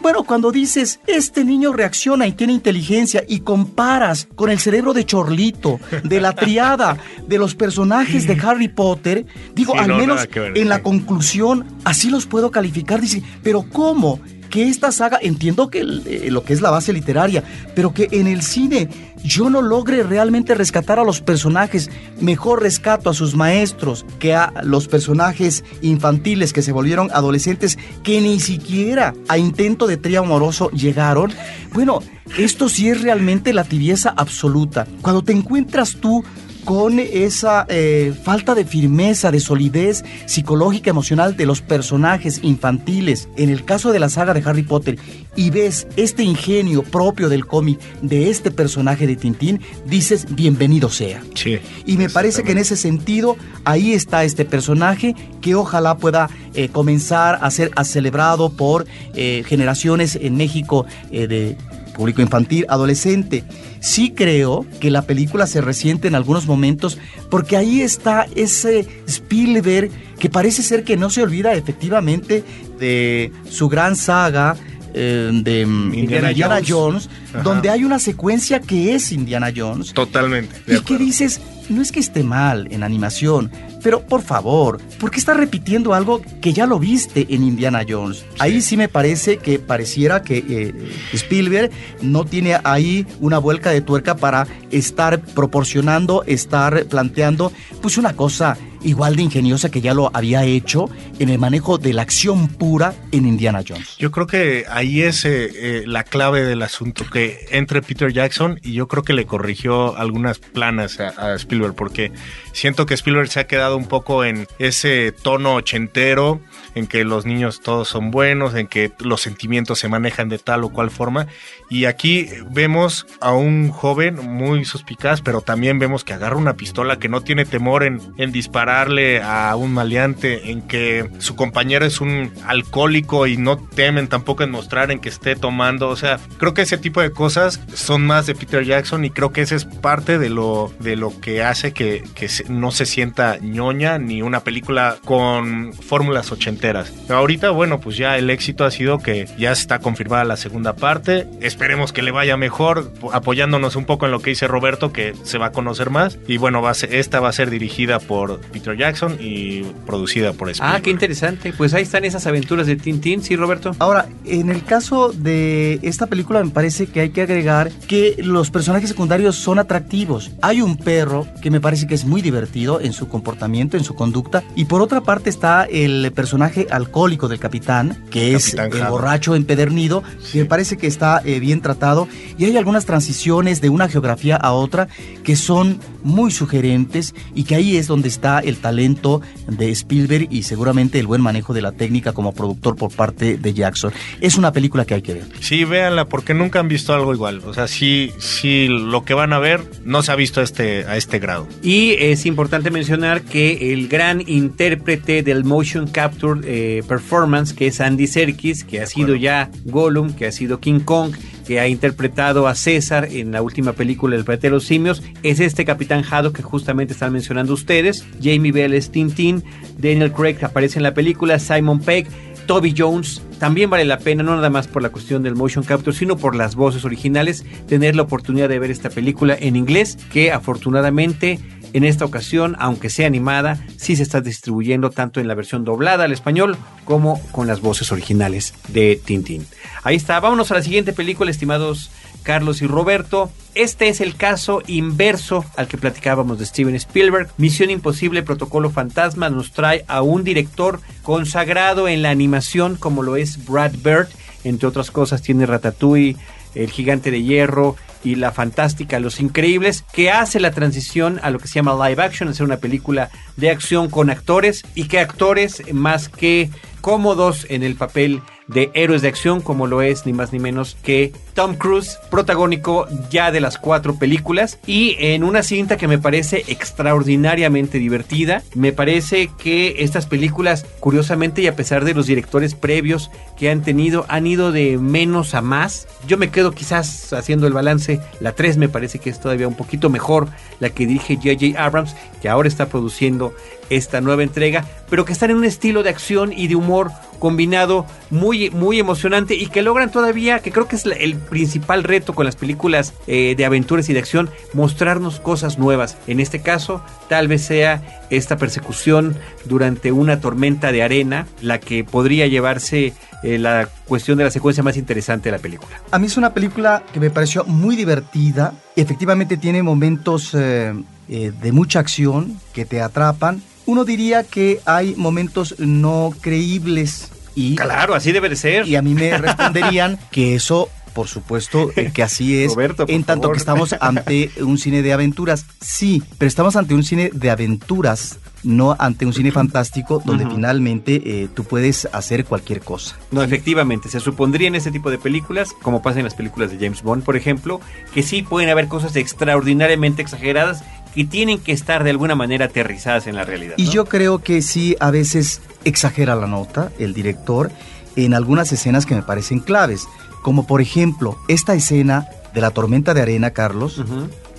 Bueno, 0.00 0.24
cuando 0.24 0.50
dices, 0.50 0.98
este 1.06 1.44
niño 1.44 1.74
reacciona 1.74 2.26
y 2.26 2.32
tiene 2.32 2.54
inteligencia 2.54 3.22
y 3.28 3.40
comparas 3.40 4.28
con 4.34 4.48
el 4.48 4.58
cerebro 4.58 4.94
de 4.94 5.04
Chorlito, 5.04 5.78
de 6.04 6.22
la 6.22 6.34
triada, 6.34 6.96
de 7.26 7.36
los 7.36 7.54
personajes 7.54 8.26
de 8.26 8.40
Harry 8.42 8.68
Potter, 8.68 9.26
digo, 9.54 9.78
al 9.78 9.94
menos 9.94 10.26
en 10.34 10.70
la 10.70 10.82
conclusión, 10.82 11.66
así 11.84 12.08
los 12.08 12.24
puedo 12.24 12.50
calificar. 12.50 12.98
Dice, 12.98 13.22
pero 13.42 13.66
¿cómo? 13.70 14.20
Que 14.48 14.68
esta 14.68 14.92
saga, 14.92 15.18
entiendo 15.20 15.68
que 15.70 15.80
eh, 15.80 16.28
lo 16.30 16.44
que 16.44 16.52
es 16.52 16.60
la 16.60 16.70
base 16.70 16.92
literaria, 16.92 17.42
pero 17.74 17.92
que 17.92 18.08
en 18.12 18.26
el 18.26 18.42
cine 18.42 18.88
yo 19.22 19.50
no 19.50 19.62
logre 19.62 20.02
realmente 20.02 20.54
rescatar 20.54 20.98
a 20.98 21.04
los 21.04 21.20
personajes, 21.20 21.90
mejor 22.20 22.62
rescato 22.62 23.10
a 23.10 23.14
sus 23.14 23.34
maestros 23.34 24.06
que 24.18 24.34
a 24.34 24.52
los 24.62 24.88
personajes 24.88 25.64
infantiles 25.82 26.52
que 26.52 26.62
se 26.62 26.72
volvieron 26.72 27.10
adolescentes 27.12 27.78
que 28.02 28.20
ni 28.20 28.40
siquiera 28.40 29.14
a 29.28 29.38
intento 29.38 29.86
de 29.86 29.96
trío 29.96 30.20
amoroso 30.20 30.70
llegaron. 30.70 31.32
Bueno, 31.72 32.00
esto 32.38 32.68
sí 32.68 32.88
es 32.88 33.02
realmente 33.02 33.52
la 33.52 33.64
tibieza 33.64 34.14
absoluta. 34.16 34.86
Cuando 35.02 35.22
te 35.22 35.32
encuentras 35.32 35.96
tú 35.96 36.24
con 36.66 36.98
esa 36.98 37.64
eh, 37.68 38.12
falta 38.24 38.56
de 38.56 38.64
firmeza, 38.64 39.30
de 39.30 39.38
solidez 39.38 40.04
psicológica, 40.26 40.90
emocional 40.90 41.36
de 41.36 41.46
los 41.46 41.62
personajes 41.62 42.40
infantiles, 42.42 43.28
en 43.36 43.50
el 43.50 43.64
caso 43.64 43.92
de 43.92 44.00
la 44.00 44.08
saga 44.08 44.34
de 44.34 44.42
Harry 44.44 44.64
Potter, 44.64 44.98
y 45.36 45.50
ves 45.50 45.86
este 45.96 46.24
ingenio 46.24 46.82
propio 46.82 47.28
del 47.28 47.46
cómic 47.46 47.78
de 48.02 48.30
este 48.30 48.50
personaje 48.50 49.06
de 49.06 49.14
Tintín, 49.14 49.60
dices, 49.86 50.26
bienvenido 50.34 50.90
sea. 50.90 51.22
Sí, 51.34 51.60
y 51.86 51.96
me 51.96 52.10
parece 52.10 52.42
que 52.42 52.50
en 52.50 52.58
ese 52.58 52.76
sentido, 52.76 53.36
ahí 53.64 53.92
está 53.92 54.24
este 54.24 54.44
personaje 54.44 55.14
que 55.40 55.54
ojalá 55.54 55.98
pueda 55.98 56.28
eh, 56.54 56.68
comenzar 56.68 57.38
a 57.42 57.50
ser 57.52 57.70
celebrado 57.84 58.50
por 58.50 58.86
eh, 59.14 59.44
generaciones 59.46 60.18
en 60.20 60.36
México 60.36 60.84
de 61.12 61.56
público 61.96 62.22
infantil, 62.22 62.66
adolescente. 62.68 63.44
Sí 63.80 64.12
creo 64.14 64.66
que 64.80 64.90
la 64.90 65.02
película 65.02 65.46
se 65.46 65.60
resiente 65.60 66.08
en 66.08 66.14
algunos 66.14 66.46
momentos 66.46 66.98
porque 67.30 67.56
ahí 67.56 67.80
está 67.80 68.26
ese 68.36 68.86
Spielberg 69.06 69.90
que 70.18 70.30
parece 70.30 70.62
ser 70.62 70.84
que 70.84 70.96
no 70.96 71.10
se 71.10 71.22
olvida 71.22 71.54
efectivamente 71.54 72.44
de 72.78 73.32
su 73.48 73.68
gran 73.68 73.96
saga 73.96 74.56
eh, 74.94 75.30
de 75.32 75.60
Indiana, 75.60 76.60
Jones, 76.66 77.10
donde 77.42 77.68
hay 77.68 77.84
una 77.84 77.98
secuencia 77.98 78.60
que 78.60 78.94
es 78.94 79.12
Indiana 79.12 79.52
Jones. 79.54 79.92
Totalmente. 79.92 80.56
y 80.66 80.80
que 80.80 80.96
dices, 80.96 81.40
no 81.68 81.82
es 81.82 81.92
que 81.92 82.00
esté 82.00 82.22
mal 82.22 82.68
en 82.70 82.82
animación, 82.82 83.50
pero 83.86 84.00
por 84.00 84.20
favor, 84.20 84.80
¿por 84.98 85.12
qué 85.12 85.20
estás 85.20 85.36
repitiendo 85.36 85.94
algo 85.94 86.20
que 86.42 86.52
ya 86.52 86.66
lo 86.66 86.80
viste 86.80 87.24
en 87.30 87.44
Indiana 87.44 87.84
Jones? 87.88 88.26
Ahí 88.40 88.60
sí 88.60 88.76
me 88.76 88.88
parece 88.88 89.36
que 89.36 89.60
pareciera 89.60 90.22
que 90.22 90.38
eh, 90.38 90.74
Spielberg 91.12 91.70
no 92.02 92.24
tiene 92.24 92.58
ahí 92.64 93.06
una 93.20 93.38
vuelca 93.38 93.70
de 93.70 93.82
tuerca 93.82 94.16
para 94.16 94.48
estar 94.72 95.20
proporcionando, 95.20 96.24
estar 96.24 96.86
planteando, 96.86 97.52
pues 97.80 97.96
una 97.96 98.16
cosa 98.16 98.58
igual 98.86 99.16
de 99.16 99.22
ingeniosa 99.22 99.70
que 99.70 99.80
ya 99.80 99.94
lo 99.94 100.10
había 100.14 100.44
hecho 100.44 100.88
en 101.18 101.28
el 101.28 101.38
manejo 101.38 101.78
de 101.78 101.92
la 101.92 102.02
acción 102.02 102.48
pura 102.48 102.94
en 103.12 103.26
Indiana 103.26 103.62
Jones. 103.66 103.96
Yo 103.98 104.10
creo 104.10 104.26
que 104.26 104.64
ahí 104.68 105.02
es 105.02 105.24
eh, 105.24 105.50
eh, 105.54 105.84
la 105.86 106.04
clave 106.04 106.44
del 106.44 106.62
asunto, 106.62 107.04
que 107.10 107.46
entre 107.50 107.82
Peter 107.82 108.12
Jackson 108.12 108.60
y 108.62 108.72
yo 108.74 108.86
creo 108.88 109.02
que 109.02 109.12
le 109.12 109.26
corrigió 109.26 109.96
algunas 109.96 110.38
planas 110.38 111.00
a, 111.00 111.34
Spielberg, 111.34 111.74
porque 111.74 112.12
siento 112.52 112.86
que 112.86 112.94
Spielberg 112.94 113.28
se 113.28 113.40
ha 113.40 113.46
quedado 113.46 113.75
un 113.76 113.86
poco 113.86 114.24
en 114.24 114.46
ese 114.58 115.12
tono 115.12 115.54
ochentero, 115.54 116.40
en 116.74 116.86
que 116.86 117.04
los 117.04 117.24
niños 117.24 117.60
todos 117.60 117.88
son 117.88 118.10
buenos, 118.10 118.54
en 118.54 118.66
que 118.66 118.92
los 118.98 119.20
sentimientos 119.20 119.78
se 119.78 119.88
manejan 119.88 120.28
de 120.28 120.38
tal 120.38 120.64
o 120.64 120.70
cual 120.70 120.90
forma. 120.90 121.28
Y 121.70 121.84
aquí 121.84 122.28
vemos 122.50 123.06
a 123.20 123.32
un 123.32 123.70
joven 123.70 124.16
muy 124.16 124.64
suspicaz, 124.64 125.22
pero 125.22 125.40
también 125.40 125.78
vemos 125.78 126.04
que 126.04 126.12
agarra 126.12 126.36
una 126.36 126.54
pistola 126.54 126.98
que 126.98 127.08
no 127.08 127.20
tiene 127.20 127.44
temor 127.44 127.84
en, 127.84 128.00
en 128.18 128.32
disparar 128.32 128.56
dispararle 128.56 129.20
a 129.22 129.54
un 129.54 129.74
maleante, 129.74 130.50
en 130.50 130.62
que 130.62 131.10
su 131.18 131.36
compañero 131.36 131.84
es 131.84 132.00
un 132.00 132.32
alcohólico 132.46 133.26
y 133.26 133.36
no 133.36 133.58
temen 133.58 134.08
tampoco 134.08 134.44
en 134.44 134.50
mostrar 134.50 134.90
en 134.90 134.98
que 134.98 135.10
esté 135.10 135.36
tomando. 135.36 135.90
O 135.90 135.96
sea, 135.96 136.18
creo 136.38 136.54
que 136.54 136.62
ese 136.62 136.78
tipo 136.78 137.02
de 137.02 137.12
cosas 137.12 137.60
son 137.74 138.06
más 138.06 138.24
de 138.26 138.34
Peter 138.34 138.64
Jackson 138.64 139.04
y 139.04 139.10
creo 139.10 139.30
que 139.30 139.42
ese 139.42 139.56
es 139.56 139.66
parte 139.66 140.18
de 140.18 140.30
lo, 140.30 140.72
de 140.80 140.96
lo 140.96 141.20
que 141.20 141.42
hace 141.42 141.74
que, 141.74 142.02
que 142.14 142.30
no 142.48 142.70
se 142.70 142.86
sienta 142.86 143.36
ñoña 143.66 143.98
ni 143.98 144.22
una 144.22 144.40
película 144.40 144.96
con 145.04 145.72
fórmulas 145.72 146.30
ochenteras. 146.30 146.92
Pero 147.06 147.18
ahorita, 147.18 147.50
bueno, 147.50 147.80
pues 147.80 147.96
ya 147.96 148.16
el 148.16 148.30
éxito 148.30 148.64
ha 148.64 148.70
sido 148.70 148.98
que 148.98 149.26
ya 149.38 149.52
está 149.52 149.80
confirmada 149.80 150.24
la 150.24 150.36
segunda 150.36 150.74
parte. 150.76 151.26
Esperemos 151.40 151.92
que 151.92 152.02
le 152.02 152.12
vaya 152.12 152.36
mejor, 152.36 152.92
apoyándonos 153.12 153.76
un 153.76 153.84
poco 153.84 154.06
en 154.06 154.12
lo 154.12 154.20
que 154.20 154.30
dice 154.30 154.46
Roberto, 154.46 154.92
que 154.92 155.14
se 155.24 155.38
va 155.38 155.46
a 155.46 155.52
conocer 155.52 155.90
más. 155.90 156.18
Y 156.28 156.36
bueno, 156.36 156.62
va 156.62 156.70
a 156.70 156.74
ser, 156.74 156.94
esta 156.94 157.20
va 157.20 157.28
a 157.28 157.32
ser 157.32 157.50
dirigida 157.50 157.98
por 157.98 158.40
Peter 158.40 158.76
Jackson 158.76 159.16
y 159.20 159.62
producida 159.84 160.32
por 160.32 160.50
Spielberg. 160.50 160.76
Ah, 160.76 160.80
qué 160.82 160.90
interesante. 160.90 161.52
Pues 161.52 161.74
ahí 161.74 161.82
están 161.82 162.04
esas 162.04 162.26
aventuras 162.26 162.66
de 162.66 162.76
Tintín, 162.76 163.22
¿sí, 163.22 163.36
Roberto? 163.36 163.72
Ahora, 163.78 164.06
en 164.24 164.50
el 164.50 164.62
caso 164.64 165.12
de 165.12 165.80
esta 165.82 166.06
película 166.06 166.42
me 166.42 166.50
parece 166.50 166.86
que 166.86 167.00
hay 167.00 167.10
que 167.10 167.22
agregar 167.22 167.70
que 167.88 168.16
los 168.18 168.50
personajes 168.50 168.90
secundarios 168.90 169.36
son 169.36 169.58
atractivos. 169.58 170.30
Hay 170.42 170.62
un 170.62 170.76
perro 170.76 171.26
que 171.42 171.50
me 171.50 171.60
parece 171.60 171.86
que 171.86 171.94
es 171.94 172.04
muy 172.04 172.22
divertido 172.22 172.80
en 172.80 172.92
su 172.92 173.08
comportamiento, 173.08 173.45
en 173.54 173.84
su 173.84 173.94
conducta. 173.94 174.42
Y 174.54 174.64
por 174.64 174.82
otra 174.82 175.00
parte 175.02 175.30
está 175.30 175.64
el 175.64 176.12
personaje 176.12 176.66
alcohólico 176.70 177.28
del 177.28 177.38
capitán, 177.38 178.04
que 178.10 178.34
es 178.34 178.54
el 178.54 178.84
borracho 178.88 179.34
empedernido, 179.34 180.02
que 180.32 180.40
me 180.40 180.44
parece 180.44 180.76
que 180.76 180.86
está 180.86 181.22
eh, 181.24 181.38
bien 181.40 181.60
tratado. 181.60 182.08
Y 182.38 182.44
hay 182.44 182.56
algunas 182.56 182.84
transiciones 182.84 183.60
de 183.60 183.68
una 183.68 183.88
geografía 183.88 184.36
a 184.36 184.52
otra 184.52 184.88
que 185.22 185.36
son 185.36 185.78
muy 186.02 186.30
sugerentes 186.30 187.14
y 187.34 187.44
que 187.44 187.54
ahí 187.54 187.76
es 187.76 187.86
donde 187.86 188.08
está 188.08 188.40
el 188.40 188.56
talento 188.56 189.22
de 189.48 189.70
Spielberg 189.70 190.28
y 190.30 190.42
seguramente 190.42 190.98
el 190.98 191.06
buen 191.06 191.20
manejo 191.20 191.54
de 191.54 191.62
la 191.62 191.72
técnica 191.72 192.12
como 192.12 192.32
productor 192.32 192.76
por 192.76 192.92
parte 192.92 193.38
de 193.38 193.54
Jackson. 193.54 193.92
Es 194.20 194.36
una 194.36 194.52
película 194.52 194.84
que 194.84 194.94
hay 194.94 195.02
que 195.02 195.14
ver. 195.14 195.24
Sí, 195.40 195.64
véanla 195.64 196.08
porque 196.08 196.34
nunca 196.34 196.60
han 196.60 196.68
visto 196.68 196.94
algo 196.94 197.14
igual. 197.14 197.42
O 197.46 197.54
sea, 197.54 197.68
sí, 197.68 198.12
sí, 198.18 198.66
lo 198.68 199.04
que 199.04 199.14
van 199.14 199.32
a 199.32 199.38
ver 199.38 199.62
no 199.84 200.02
se 200.02 200.12
ha 200.12 200.16
visto 200.16 200.40
a 200.40 200.44
este, 200.44 200.84
a 200.84 200.96
este 200.96 201.18
grado. 201.18 201.48
Y 201.62 201.92
es 201.98 202.26
importante 202.26 202.70
mencionar 202.70 203.22
que 203.22 203.35
el 203.36 203.88
gran 203.88 204.26
intérprete 204.26 205.22
del 205.22 205.44
motion 205.44 205.86
capture 205.86 206.40
eh, 206.44 206.82
performance, 206.88 207.52
que 207.52 207.66
es 207.66 207.82
Andy 207.82 208.06
Serkis, 208.06 208.64
que 208.64 208.80
ha 208.80 208.86
sido 208.86 209.14
ya 209.14 209.50
Gollum, 209.66 210.14
que 210.14 210.26
ha 210.26 210.32
sido 210.32 210.58
King 210.58 210.80
Kong, 210.80 211.14
que 211.46 211.60
ha 211.60 211.68
interpretado 211.68 212.48
a 212.48 212.54
César 212.54 213.08
en 213.10 213.32
la 213.32 213.42
última 213.42 213.74
película 213.74 214.16
El 214.16 214.24
planeta 214.24 214.46
de 214.46 214.52
los 214.52 214.64
simios, 214.64 215.02
es 215.22 215.40
este 215.40 215.66
Capitán 215.66 216.02
Haddock 216.08 216.34
que 216.34 216.42
justamente 216.42 216.94
están 216.94 217.12
mencionando 217.12 217.52
ustedes. 217.52 218.06
Jamie 218.22 218.52
Bell 218.52 218.72
es 218.72 218.90
Tintín, 218.90 219.44
Daniel 219.76 220.12
Craig 220.12 220.38
aparece 220.42 220.78
en 220.78 220.84
la 220.84 220.94
película, 220.94 221.38
Simon 221.38 221.80
Pegg, 221.80 222.06
Toby 222.46 222.74
Jones. 222.76 223.22
También 223.38 223.68
vale 223.68 223.84
la 223.84 223.98
pena, 223.98 224.22
no 224.22 224.34
nada 224.34 224.48
más 224.48 224.66
por 224.66 224.82
la 224.82 224.88
cuestión 224.88 225.22
del 225.22 225.34
motion 225.34 225.62
capture, 225.62 225.94
sino 225.94 226.16
por 226.16 226.34
las 226.34 226.54
voces 226.54 226.86
originales, 226.86 227.44
tener 227.68 227.96
la 227.96 228.02
oportunidad 228.02 228.48
de 228.48 228.58
ver 228.58 228.70
esta 228.70 228.88
película 228.88 229.36
en 229.38 229.56
inglés, 229.56 229.98
que 230.10 230.32
afortunadamente 230.32 231.38
en 231.72 231.84
esta 231.84 232.04
ocasión, 232.04 232.56
aunque 232.58 232.90
sea 232.90 233.06
animada, 233.06 233.64
sí 233.76 233.96
se 233.96 234.02
está 234.02 234.20
distribuyendo 234.20 234.90
tanto 234.90 235.20
en 235.20 235.28
la 235.28 235.34
versión 235.34 235.64
doblada 235.64 236.04
al 236.04 236.12
español 236.12 236.56
como 236.84 237.20
con 237.32 237.46
las 237.46 237.60
voces 237.60 237.92
originales 237.92 238.54
de 238.68 239.00
Tintín. 239.02 239.46
Ahí 239.82 239.96
está, 239.96 240.18
vámonos 240.20 240.50
a 240.50 240.54
la 240.54 240.62
siguiente 240.62 240.92
película, 240.92 241.30
estimados 241.30 241.90
Carlos 242.26 242.60
y 242.60 242.66
Roberto. 242.66 243.30
Este 243.54 243.88
es 243.88 244.00
el 244.00 244.16
caso 244.16 244.60
inverso 244.66 245.44
al 245.56 245.68
que 245.68 245.78
platicábamos 245.78 246.38
de 246.38 246.46
Steven 246.46 246.74
Spielberg. 246.74 247.30
Misión 247.38 247.70
Imposible, 247.70 248.24
Protocolo 248.24 248.70
Fantasma 248.70 249.30
nos 249.30 249.52
trae 249.52 249.84
a 249.86 250.02
un 250.02 250.24
director 250.24 250.80
consagrado 251.02 251.86
en 251.86 252.02
la 252.02 252.10
animación 252.10 252.76
como 252.76 253.04
lo 253.04 253.16
es 253.16 253.46
Brad 253.46 253.72
Bird. 253.82 254.08
Entre 254.42 254.66
otras 254.66 254.90
cosas 254.90 255.22
tiene 255.22 255.46
Ratatouille, 255.46 256.16
El 256.54 256.70
Gigante 256.70 257.12
de 257.12 257.22
Hierro 257.22 257.76
y 258.04 258.16
La 258.16 258.32
Fantástica, 258.32 259.00
Los 259.00 259.20
Increíbles, 259.20 259.84
que 259.92 260.10
hace 260.10 260.40
la 260.40 260.50
transición 260.50 261.20
a 261.22 261.30
lo 261.30 261.38
que 261.38 261.48
se 261.48 261.54
llama 261.54 261.88
live 261.88 262.02
action, 262.02 262.28
hacer 262.28 262.44
una 262.44 262.58
película 262.58 263.10
de 263.36 263.50
acción 263.50 263.90
con 263.90 264.10
actores 264.10 264.64
y 264.74 264.88
que 264.88 265.00
actores 265.00 265.62
más 265.72 266.08
que 266.08 266.50
cómodos 266.80 267.46
en 267.48 267.62
el 267.62 267.74
papel 267.74 268.22
de 268.48 268.70
héroes 268.74 269.02
de 269.02 269.08
acción 269.08 269.40
como 269.40 269.66
lo 269.66 269.82
es 269.82 270.06
ni 270.06 270.12
más 270.12 270.32
ni 270.32 270.38
menos 270.38 270.76
que 270.82 271.12
Tom 271.34 271.54
Cruise, 271.56 271.98
protagónico 272.10 272.86
ya 273.10 273.30
de 273.30 273.40
las 273.40 273.58
cuatro 273.58 273.98
películas 273.98 274.58
y 274.66 274.96
en 274.98 275.24
una 275.24 275.42
cinta 275.42 275.76
que 275.76 275.88
me 275.88 275.98
parece 275.98 276.44
extraordinariamente 276.46 277.78
divertida. 277.78 278.42
Me 278.54 278.72
parece 278.72 279.30
que 279.38 279.76
estas 279.78 280.06
películas, 280.06 280.64
curiosamente 280.80 281.42
y 281.42 281.46
a 281.46 281.56
pesar 281.56 281.84
de 281.84 281.94
los 281.94 282.06
directores 282.06 282.54
previos 282.54 283.10
que 283.36 283.50
han 283.50 283.62
tenido, 283.62 284.06
han 284.08 284.26
ido 284.26 284.52
de 284.52 284.78
menos 284.78 285.34
a 285.34 285.42
más. 285.42 285.88
Yo 286.06 286.16
me 286.16 286.30
quedo 286.30 286.52
quizás 286.52 287.12
haciendo 287.12 287.46
el 287.46 287.52
balance, 287.52 288.00
la 288.20 288.32
3 288.32 288.56
me 288.56 288.68
parece 288.68 288.98
que 288.98 289.10
es 289.10 289.20
todavía 289.20 289.48
un 289.48 289.56
poquito 289.56 289.90
mejor, 289.90 290.28
la 290.60 290.70
que 290.70 290.86
dirige 290.86 291.16
JJ 291.16 291.58
Abrams, 291.58 291.94
que 292.22 292.28
ahora 292.28 292.48
está 292.48 292.66
produciendo 292.68 293.34
esta 293.70 294.00
nueva 294.00 294.22
entrega, 294.22 294.64
pero 294.88 295.04
que 295.04 295.12
están 295.12 295.30
en 295.30 295.36
un 295.36 295.44
estilo 295.44 295.82
de 295.82 295.90
acción 295.90 296.32
y 296.32 296.48
de 296.48 296.56
humor 296.56 296.90
combinado 297.18 297.86
muy, 298.10 298.50
muy 298.50 298.78
emocionante 298.78 299.34
y 299.34 299.46
que 299.46 299.62
logran 299.62 299.90
todavía, 299.90 300.40
que 300.40 300.52
creo 300.52 300.68
que 300.68 300.76
es 300.76 300.86
el 300.86 301.16
principal 301.16 301.82
reto 301.82 302.14
con 302.14 302.26
las 302.26 302.36
películas 302.36 302.94
eh, 303.06 303.34
de 303.36 303.44
aventuras 303.44 303.88
y 303.88 303.92
de 303.92 303.98
acción, 303.98 304.30
mostrarnos 304.52 305.20
cosas 305.20 305.58
nuevas. 305.58 305.96
En 306.06 306.20
este 306.20 306.40
caso, 306.40 306.82
tal 307.08 307.28
vez 307.28 307.42
sea 307.42 308.06
esta 308.10 308.36
persecución 308.36 309.16
durante 309.44 309.92
una 309.92 310.20
tormenta 310.20 310.72
de 310.72 310.82
arena 310.82 311.26
la 311.40 311.58
que 311.58 311.84
podría 311.84 312.26
llevarse 312.26 312.92
eh, 313.22 313.38
la 313.38 313.68
cuestión 313.86 314.18
de 314.18 314.24
la 314.24 314.30
secuencia 314.30 314.62
más 314.62 314.76
interesante 314.76 315.30
de 315.30 315.36
la 315.36 315.42
película. 315.42 315.80
A 315.90 315.98
mí 315.98 316.06
es 316.06 316.16
una 316.16 316.34
película 316.34 316.82
que 316.92 317.00
me 317.00 317.10
pareció 317.10 317.44
muy 317.44 317.76
divertida. 317.76 318.52
Efectivamente 318.76 319.36
tiene 319.36 319.62
momentos 319.62 320.34
eh, 320.34 320.74
de 321.08 321.52
mucha 321.52 321.80
acción 321.80 322.38
que 322.52 322.64
te 322.64 322.80
atrapan 322.80 323.42
uno 323.66 323.84
diría 323.84 324.24
que 324.24 324.60
hay 324.64 324.94
momentos 324.96 325.56
no 325.58 326.14
creíbles 326.20 327.10
y... 327.34 327.56
Claro, 327.56 327.94
así 327.94 328.12
debe 328.12 328.28
de 328.28 328.36
ser. 328.36 328.66
Y 328.66 328.76
a 328.76 328.82
mí 328.82 328.94
me 328.94 329.16
responderían 329.18 329.98
que 330.10 330.34
eso 330.34 330.70
por 330.96 331.08
supuesto 331.08 331.70
eh, 331.76 331.90
que 331.92 332.02
así 332.02 332.42
es. 332.42 332.56
en 332.88 333.04
tanto 333.04 333.30
que 333.30 333.36
estamos 333.36 333.76
ante 333.80 334.30
un 334.40 334.56
cine 334.56 334.80
de 334.80 334.94
aventuras. 334.94 335.44
Sí, 335.60 336.02
pero 336.16 336.26
estamos 336.26 336.56
ante 336.56 336.72
un 336.72 336.82
cine 336.84 337.10
de 337.12 337.30
aventuras, 337.30 338.18
no 338.42 338.74
ante 338.78 339.04
un 339.04 339.12
cine 339.12 339.30
fantástico 339.30 340.02
donde 340.02 340.26
finalmente 340.26 341.02
eh, 341.04 341.28
tú 341.34 341.44
puedes 341.44 341.86
hacer 341.92 342.24
cualquier 342.24 342.60
cosa. 342.60 342.96
No, 343.10 343.22
efectivamente, 343.22 343.90
se 343.90 344.00
supondría 344.00 344.48
en 344.48 344.54
ese 344.54 344.70
tipo 344.70 344.90
de 344.90 344.96
películas, 344.96 345.52
como 345.60 345.82
pasa 345.82 345.98
en 345.98 346.04
las 346.06 346.14
películas 346.14 346.50
de 346.50 346.56
James 346.56 346.82
Bond, 346.82 347.04
por 347.04 347.14
ejemplo, 347.14 347.60
que 347.92 348.02
sí 348.02 348.22
pueden 348.22 348.48
haber 348.48 348.66
cosas 348.66 348.96
extraordinariamente 348.96 350.00
exageradas 350.00 350.64
y 350.96 351.04
tienen 351.04 351.38
que 351.38 351.52
estar 351.52 351.84
de 351.84 351.90
alguna 351.90 352.16
manera 352.16 352.46
aterrizadas 352.46 353.06
en 353.06 353.14
la 353.14 353.22
realidad. 353.22 353.54
Y 353.58 353.68
yo 353.68 353.84
creo 353.84 354.18
que 354.22 354.42
sí, 354.42 354.74
a 354.80 354.90
veces 354.90 355.42
exagera 355.64 356.16
la 356.16 356.26
nota 356.26 356.72
el 356.78 356.94
director 356.94 357.52
en 357.94 358.14
algunas 358.14 358.50
escenas 358.50 358.86
que 358.86 358.94
me 358.94 359.02
parecen 359.02 359.40
claves, 359.40 359.86
como 360.22 360.46
por 360.46 360.60
ejemplo 360.60 361.18
esta 361.28 361.54
escena 361.54 362.08
de 362.34 362.40
la 362.40 362.50
tormenta 362.50 362.94
de 362.94 363.02
arena, 363.02 363.30
Carlos, 363.30 363.84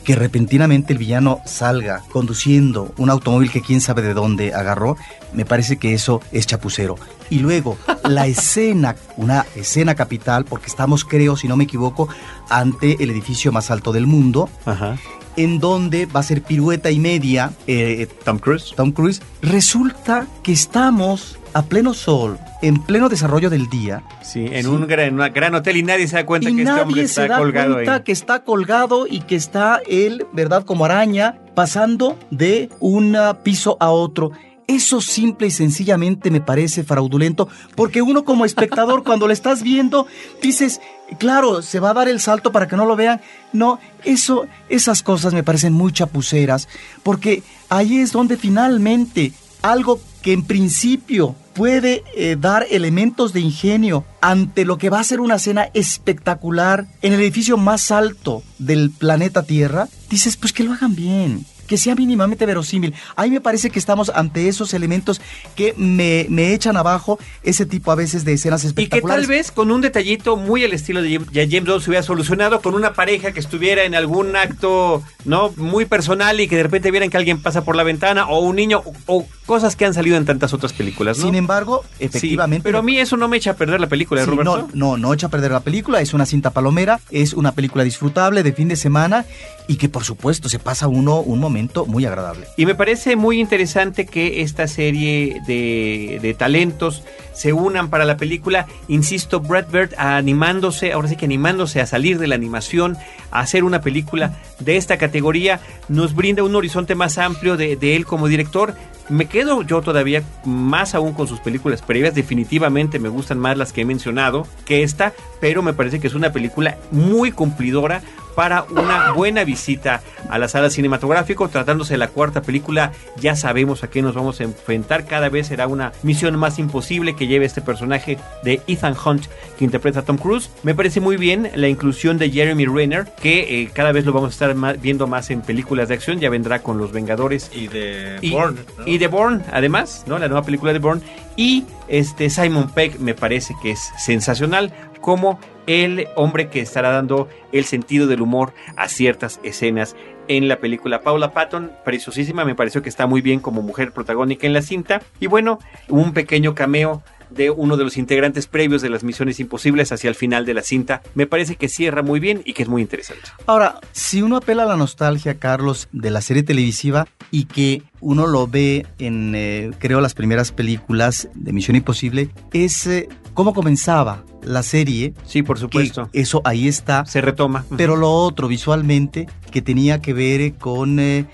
que 0.04 0.16
repentinamente 0.16 0.94
el 0.94 1.00
villano 1.00 1.42
salga 1.46 2.04
conduciendo 2.12 2.94
un 2.98 3.10
automóvil 3.10 3.52
que 3.52 3.62
quién 3.62 3.80
sabe 3.80 4.02
de 4.02 4.14
dónde 4.14 4.54
agarró, 4.54 4.98
me 5.34 5.46
parece 5.46 5.78
que 5.78 5.94
eso 5.94 6.22
es 6.32 6.48
chapucero. 6.48 6.96
Y 7.30 7.40
luego 7.40 7.78
la 8.04 8.26
escena, 8.28 8.96
una 9.16 9.46
escena 9.56 9.96
capital, 9.96 10.46
porque 10.46 10.68
estamos, 10.68 11.06
creo, 11.06 11.36
si 11.36 11.48
no 11.48 11.58
me 11.58 11.66
equivoco, 11.66 12.08
ante 12.50 13.04
el 13.04 13.10
edificio 13.10 13.52
más 13.52 13.70
alto 13.70 13.92
del 13.92 14.08
mundo. 14.08 14.50
Ajá 14.66 14.96
en 15.38 15.60
donde 15.60 16.06
va 16.08 16.20
a 16.20 16.24
ser 16.24 16.42
pirueta 16.42 16.92
y 16.92 17.00
media 17.00 17.54
eh, 17.68 18.08
Tom 18.26 18.40
Cruise. 18.40 18.74
Tom 18.76 18.92
Cruise. 18.92 19.22
Resulta 19.42 20.28
que 20.44 20.52
estamos 20.52 21.40
a 21.54 21.64
pleno 21.64 21.94
sol, 21.94 22.38
en 22.62 22.82
pleno 22.84 23.08
desarrollo 23.08 23.50
del 23.50 23.70
día. 23.70 24.04
Sí, 24.22 24.46
en 24.52 24.68
un 24.68 24.86
gran, 24.88 25.18
gran, 25.34 25.56
hotel 25.56 25.78
y 25.78 25.84
nadie 25.84 26.08
se 26.08 26.18
da 26.18 26.26
cuenta 26.26 26.52
que 26.52 26.62
este 26.62 26.82
hombre 26.82 27.02
está 27.04 27.22
se 27.22 27.28
da 27.28 27.38
colgado 27.38 27.74
cuenta 27.76 28.04
que 28.04 28.12
está 28.12 28.44
colgado 28.44 29.08
y 29.08 29.22
que 29.22 29.36
está 29.36 29.82
él, 29.88 30.28
¿verdad? 30.34 30.66
Como 30.66 30.86
araña, 30.86 31.40
pasando 31.56 32.18
de 32.30 32.70
un 32.80 33.18
piso 33.44 33.78
a 33.80 33.90
otro. 33.90 34.32
Eso 34.68 35.00
simple 35.00 35.48
y 35.48 35.52
sencillamente 35.52 36.30
me 36.30 36.42
parece 36.42 36.84
fraudulento, 36.84 37.48
porque 37.76 38.02
uno 38.02 38.26
como 38.26 38.44
espectador 38.44 39.04
cuando 39.06 39.26
lo 39.26 39.34
estás 39.34 39.64
viendo 39.64 40.08
dices, 40.42 40.82
claro, 41.18 41.62
se 41.62 41.80
va 41.80 41.92
a 41.92 41.94
dar 41.94 42.08
el 42.08 42.20
salto 42.20 42.52
para 42.52 42.68
que 42.68 42.76
no 42.76 42.86
lo 42.86 42.96
vean. 42.96 43.22
No, 43.54 43.80
eso, 44.04 44.48
esas 44.70 45.04
cosas 45.04 45.34
me 45.34 45.44
parecen 45.44 45.74
muy 45.74 45.92
chapuceras, 45.92 46.68
porque 47.04 47.44
ahí 47.70 48.00
es 48.00 48.12
donde 48.12 48.38
finalmente 48.38 49.34
algo 49.62 50.00
que 50.22 50.34
en 50.34 50.44
principio 50.44 51.36
puede 51.54 52.04
eh, 52.16 52.38
dar 52.40 52.68
elementos 52.70 53.34
de 53.34 53.40
ingenio 53.40 54.06
ante 54.22 54.66
lo 54.66 54.78
que 54.78 54.90
va 54.90 55.00
a 55.00 55.04
ser 55.04 55.20
una 55.20 55.36
escena 55.36 55.70
espectacular 55.74 56.86
en 57.02 57.14
el 57.14 57.22
edificio 57.22 57.58
más 57.58 57.90
alto 57.92 58.44
del 58.60 58.92
planeta 58.92 59.44
Tierra, 59.44 59.88
dices, 60.10 60.38
pues 60.38 60.54
que 60.54 60.64
lo 60.64 60.74
hagan 60.74 60.96
bien 60.96 61.46
que 61.68 61.78
sea 61.78 61.96
mínimamente 61.96 62.46
verosímil. 62.46 62.94
A 63.16 63.24
mí 63.24 63.32
me 63.32 63.42
parece 63.42 63.70
que 63.70 63.80
estamos 63.80 64.12
ante 64.16 64.48
esos 64.48 64.74
elementos 64.74 65.22
que 65.56 65.74
me, 65.78 66.26
me 66.30 66.54
echan 66.54 66.78
abajo 66.78 67.20
ese 67.44 67.66
tipo 67.66 67.92
a 67.92 67.96
veces 67.96 68.26
de 68.26 68.34
escenas 68.34 68.64
espectaculares. 68.64 69.26
Y 69.26 69.28
que 69.28 69.28
tal 69.28 69.38
vez 69.38 69.52
con 69.52 69.72
un 69.72 69.82
detallito 69.82 70.38
muy 70.38 70.64
al 70.64 70.74
estilo 70.74 71.02
de 71.02 71.20
James 71.34 71.66
Bond 71.66 71.82
se 71.82 71.90
hubiera 71.90 72.04
solucionado 72.04 72.62
con 72.62 72.74
una 72.74 72.94
pareja 72.94 73.32
que 73.32 73.40
estuviera 73.40 73.84
en 73.84 73.96
algún 73.96 74.36
acto 74.36 75.04
no 75.26 75.52
muy 75.58 75.86
personal 75.86 76.40
y 76.40 76.48
que 76.48 76.56
de 76.56 76.64
repente 76.64 76.92
vieran 76.92 77.10
que 77.10 77.18
alguien 77.18 77.42
pasa 77.42 77.64
por 77.64 77.76
la 77.76 77.84
ventana 77.84 78.28
o 78.28 78.40
un 78.40 78.56
niño 78.56 78.82
o, 79.06 79.26
cosas 79.46 79.76
que 79.76 79.86
han 79.86 79.94
salido 79.94 80.18
en 80.18 80.26
tantas 80.26 80.54
otras 80.54 80.74
películas. 80.74 81.18
¿no? 81.18 81.26
Sin 81.26 81.36
embargo, 81.36 81.84
efectivamente. 82.00 82.64
pero 82.64 82.80
a 82.80 82.82
mí 82.82 82.98
eso 82.98 83.18
no 83.18 83.28
me 83.28 83.38
echa 83.38 83.52
a 83.52 83.56
perder 83.56 83.80
la 83.80 83.88
película, 83.88 84.22
sí, 84.22 84.30
Roberto. 84.30 84.70
No, 84.74 84.96
no, 84.96 84.98
no 84.98 85.14
echa 85.14 85.28
a 85.28 85.30
perder 85.30 85.52
la 85.52 85.62
película. 85.62 86.02
Es 86.02 86.14
una 86.14 86.26
cinta 86.26 86.52
palomera, 86.52 87.00
es 87.12 87.34
una 87.34 87.54
película 87.54 87.84
disfrutable 87.84 88.44
de 88.44 88.54
fin 88.54 88.68
de 88.68 88.76
semana 88.76 89.26
y 89.68 89.76
que 89.76 89.90
por 89.90 90.04
supuesto 90.04 90.50
se 90.50 90.60
pasa 90.60 90.88
uno 90.88 91.20
un 91.20 91.40
momento 91.40 91.57
muy 91.88 92.06
agradable. 92.06 92.48
Y 92.58 92.66
me 92.66 92.76
parece 92.76 93.16
muy 93.16 93.40
interesante 93.40 94.06
que 94.06 94.42
esta 94.42 94.68
serie 94.68 95.42
de, 95.48 96.20
de 96.22 96.34
talentos 96.34 97.04
se 97.34 97.54
unan 97.54 97.90
para 97.90 98.06
la 98.06 98.18
película. 98.18 98.66
Insisto, 98.88 99.40
Brad 99.40 99.68
Bird 99.72 99.94
animándose, 99.98 100.92
ahora 100.94 101.08
sí 101.08 101.16
que 101.16 101.26
animándose 101.26 101.80
a 101.82 101.86
salir 101.86 102.18
de 102.18 102.28
la 102.28 102.36
animación, 102.36 102.98
a 103.32 103.42
hacer 103.42 103.64
una 103.64 103.82
película 103.82 104.40
de 104.60 104.78
esta 104.78 104.98
categoría, 104.98 105.60
nos 105.88 106.16
brinda 106.16 106.44
un 106.44 106.56
horizonte 106.56 106.96
más 106.96 107.18
amplio 107.18 107.56
de, 107.56 107.76
de 107.76 107.96
él 107.96 108.06
como 108.06 108.28
director. 108.28 108.74
Me 109.10 109.28
quedo 109.28 109.62
yo 109.62 109.82
todavía 109.82 110.24
más 110.44 110.96
aún 110.96 111.14
con 111.14 111.28
sus 111.28 111.40
películas 111.40 111.82
previas. 111.82 112.16
Definitivamente 112.16 113.00
me 113.00 113.10
gustan 113.10 113.40
más 113.40 113.58
las 113.58 113.72
que 113.72 113.82
he 113.82 113.86
mencionado 113.86 114.48
que 114.66 114.84
esta, 114.84 115.14
pero 115.40 115.62
me 115.62 115.74
parece 115.74 116.00
que 116.00 116.08
es 116.08 116.16
una 116.16 116.32
película 116.32 116.78
muy 116.92 117.32
cumplidora 117.32 118.02
para 118.38 118.66
una 118.70 119.14
buena 119.14 119.44
visita 119.44 120.04
a 120.30 120.38
la 120.38 120.48
sala 120.48 120.70
cinematográfica. 120.70 121.48
Tratándose 121.48 121.96
de 121.96 121.98
la 121.98 122.10
cuarta 122.10 122.44
película, 122.44 122.92
ya 123.20 123.36
sabemos 123.36 123.84
a 123.84 123.90
qué 123.90 124.04
nos 124.04 124.14
vamos 124.14 124.40
a 124.40 124.44
enfrentar. 124.44 125.08
Cada 125.08 125.28
vez 125.30 125.48
será 125.48 125.66
una 125.66 125.92
misión 126.04 126.36
más 126.36 126.60
imposible 126.60 127.16
que 127.16 127.26
lleve 127.26 127.48
este 127.48 127.64
personaje 127.64 128.20
de 128.44 128.62
Ethan 128.68 128.96
Hunt 129.04 129.26
que 129.58 129.66
interpreta 129.66 130.02
a 130.02 130.04
Tom 130.04 130.20
Cruise. 130.20 130.52
Me 130.62 130.76
parece 130.76 131.00
muy 131.00 131.18
bien 131.18 131.50
la 131.56 131.68
inclusión 131.68 132.20
de 132.20 132.30
Jeremy 132.30 132.68
Renner, 132.68 133.08
que 133.20 133.64
eh, 133.64 133.72
cada 133.74 133.92
vez 133.92 134.06
lo 134.06 134.14
vamos 134.14 134.30
a 134.30 134.34
estar 134.34 134.54
más, 134.54 134.80
viendo 134.80 135.08
más 135.08 135.32
en 135.32 135.42
películas 135.42 135.88
de 135.88 135.96
acción. 135.96 136.20
Ya 136.20 136.30
vendrá 136.30 136.60
con 136.60 136.78
Los 136.78 136.92
Vengadores. 136.92 137.50
Y 137.52 137.70
de 137.70 138.20
Bourne. 138.32 138.60
¿no? 138.78 138.88
Y 138.88 139.00
de 139.00 139.08
Bourne, 139.08 139.44
además, 139.52 140.04
¿no? 140.06 140.20
La 140.20 140.28
nueva 140.28 140.44
película 140.44 140.74
de 140.74 140.80
Bourne. 140.80 141.02
Y 141.38 141.66
este 141.88 142.30
Simon 142.30 142.70
Pegg 142.70 143.00
me 143.00 143.16
parece 143.16 143.56
que 143.64 143.72
es 143.72 143.92
sensacional 143.98 144.72
como 145.02 145.40
el 145.68 146.08
hombre 146.16 146.50
que 146.50 146.62
estará 146.62 146.92
dando 146.92 147.30
el 147.52 147.66
sentido 147.66 148.08
del 148.08 148.22
humor 148.22 148.54
a 148.76 148.88
ciertas 148.88 149.40
escenas 149.44 149.96
en 150.28 150.48
la 150.48 150.60
película. 150.60 151.02
Paula 151.02 151.34
Patton, 151.34 151.72
preciosísima, 151.86 152.46
me 152.46 152.56
pareció 152.56 152.82
que 152.82 152.90
está 152.90 153.06
muy 153.08 153.22
bien 153.22 153.40
como 153.40 153.62
mujer 153.62 153.92
protagónica 153.92 154.48
en 154.48 154.54
la 154.54 154.62
cinta. 154.62 155.02
Y 155.20 155.28
bueno, 155.28 155.60
un 155.90 156.14
pequeño 156.14 156.56
cameo 156.56 157.04
de 157.30 157.50
uno 157.50 157.76
de 157.78 157.84
los 157.84 157.98
integrantes 157.98 158.48
previos 158.48 158.82
de 158.82 158.90
las 158.90 159.04
Misiones 159.04 159.40
Imposibles 159.40 159.92
hacia 159.92 160.10
el 160.10 160.16
final 160.16 160.46
de 160.46 160.54
la 160.54 160.62
cinta. 160.62 161.02
Me 161.14 161.28
parece 161.28 161.56
que 161.56 161.68
cierra 161.68 162.02
muy 162.02 162.20
bien 162.20 162.42
y 162.46 162.54
que 162.54 162.64
es 162.64 162.70
muy 162.70 162.82
interesante. 162.82 163.30
Ahora, 163.46 163.80
si 163.92 164.22
uno 164.22 164.38
apela 164.38 164.64
a 164.64 164.68
la 164.68 164.78
nostalgia, 164.78 165.38
Carlos, 165.38 165.90
de 165.92 166.10
la 166.10 166.22
serie 166.22 166.44
televisiva 166.44 167.08
y 167.32 167.46
que 167.46 167.84
uno 168.00 168.28
lo 168.28 168.48
ve 168.48 168.86
en, 169.00 169.34
eh, 169.36 169.72
creo, 169.80 170.00
las 170.00 170.14
primeras 170.14 170.52
películas 170.52 171.30
de 171.34 171.52
Misión 171.52 171.76
Imposible, 171.76 172.30
es 172.54 172.88
eh, 172.88 173.10
cómo 173.34 173.54
comenzaba 173.54 174.24
la 174.44 174.64
serie. 174.64 175.14
Sí, 175.26 175.44
por 175.44 175.60
supuesto. 175.60 176.10
Eso 176.14 176.42
ahí 176.44 176.68
está. 176.68 177.06
Se 177.06 177.22
retoma. 177.22 177.66
Pero 177.76 177.96
lo 177.96 178.12
otro, 178.12 178.48
visualmente, 178.48 179.28
que 179.52 179.62
tenía 179.62 180.02
que 180.02 180.14
ver 180.14 180.54
con... 180.56 181.00
Eh, 181.00 181.26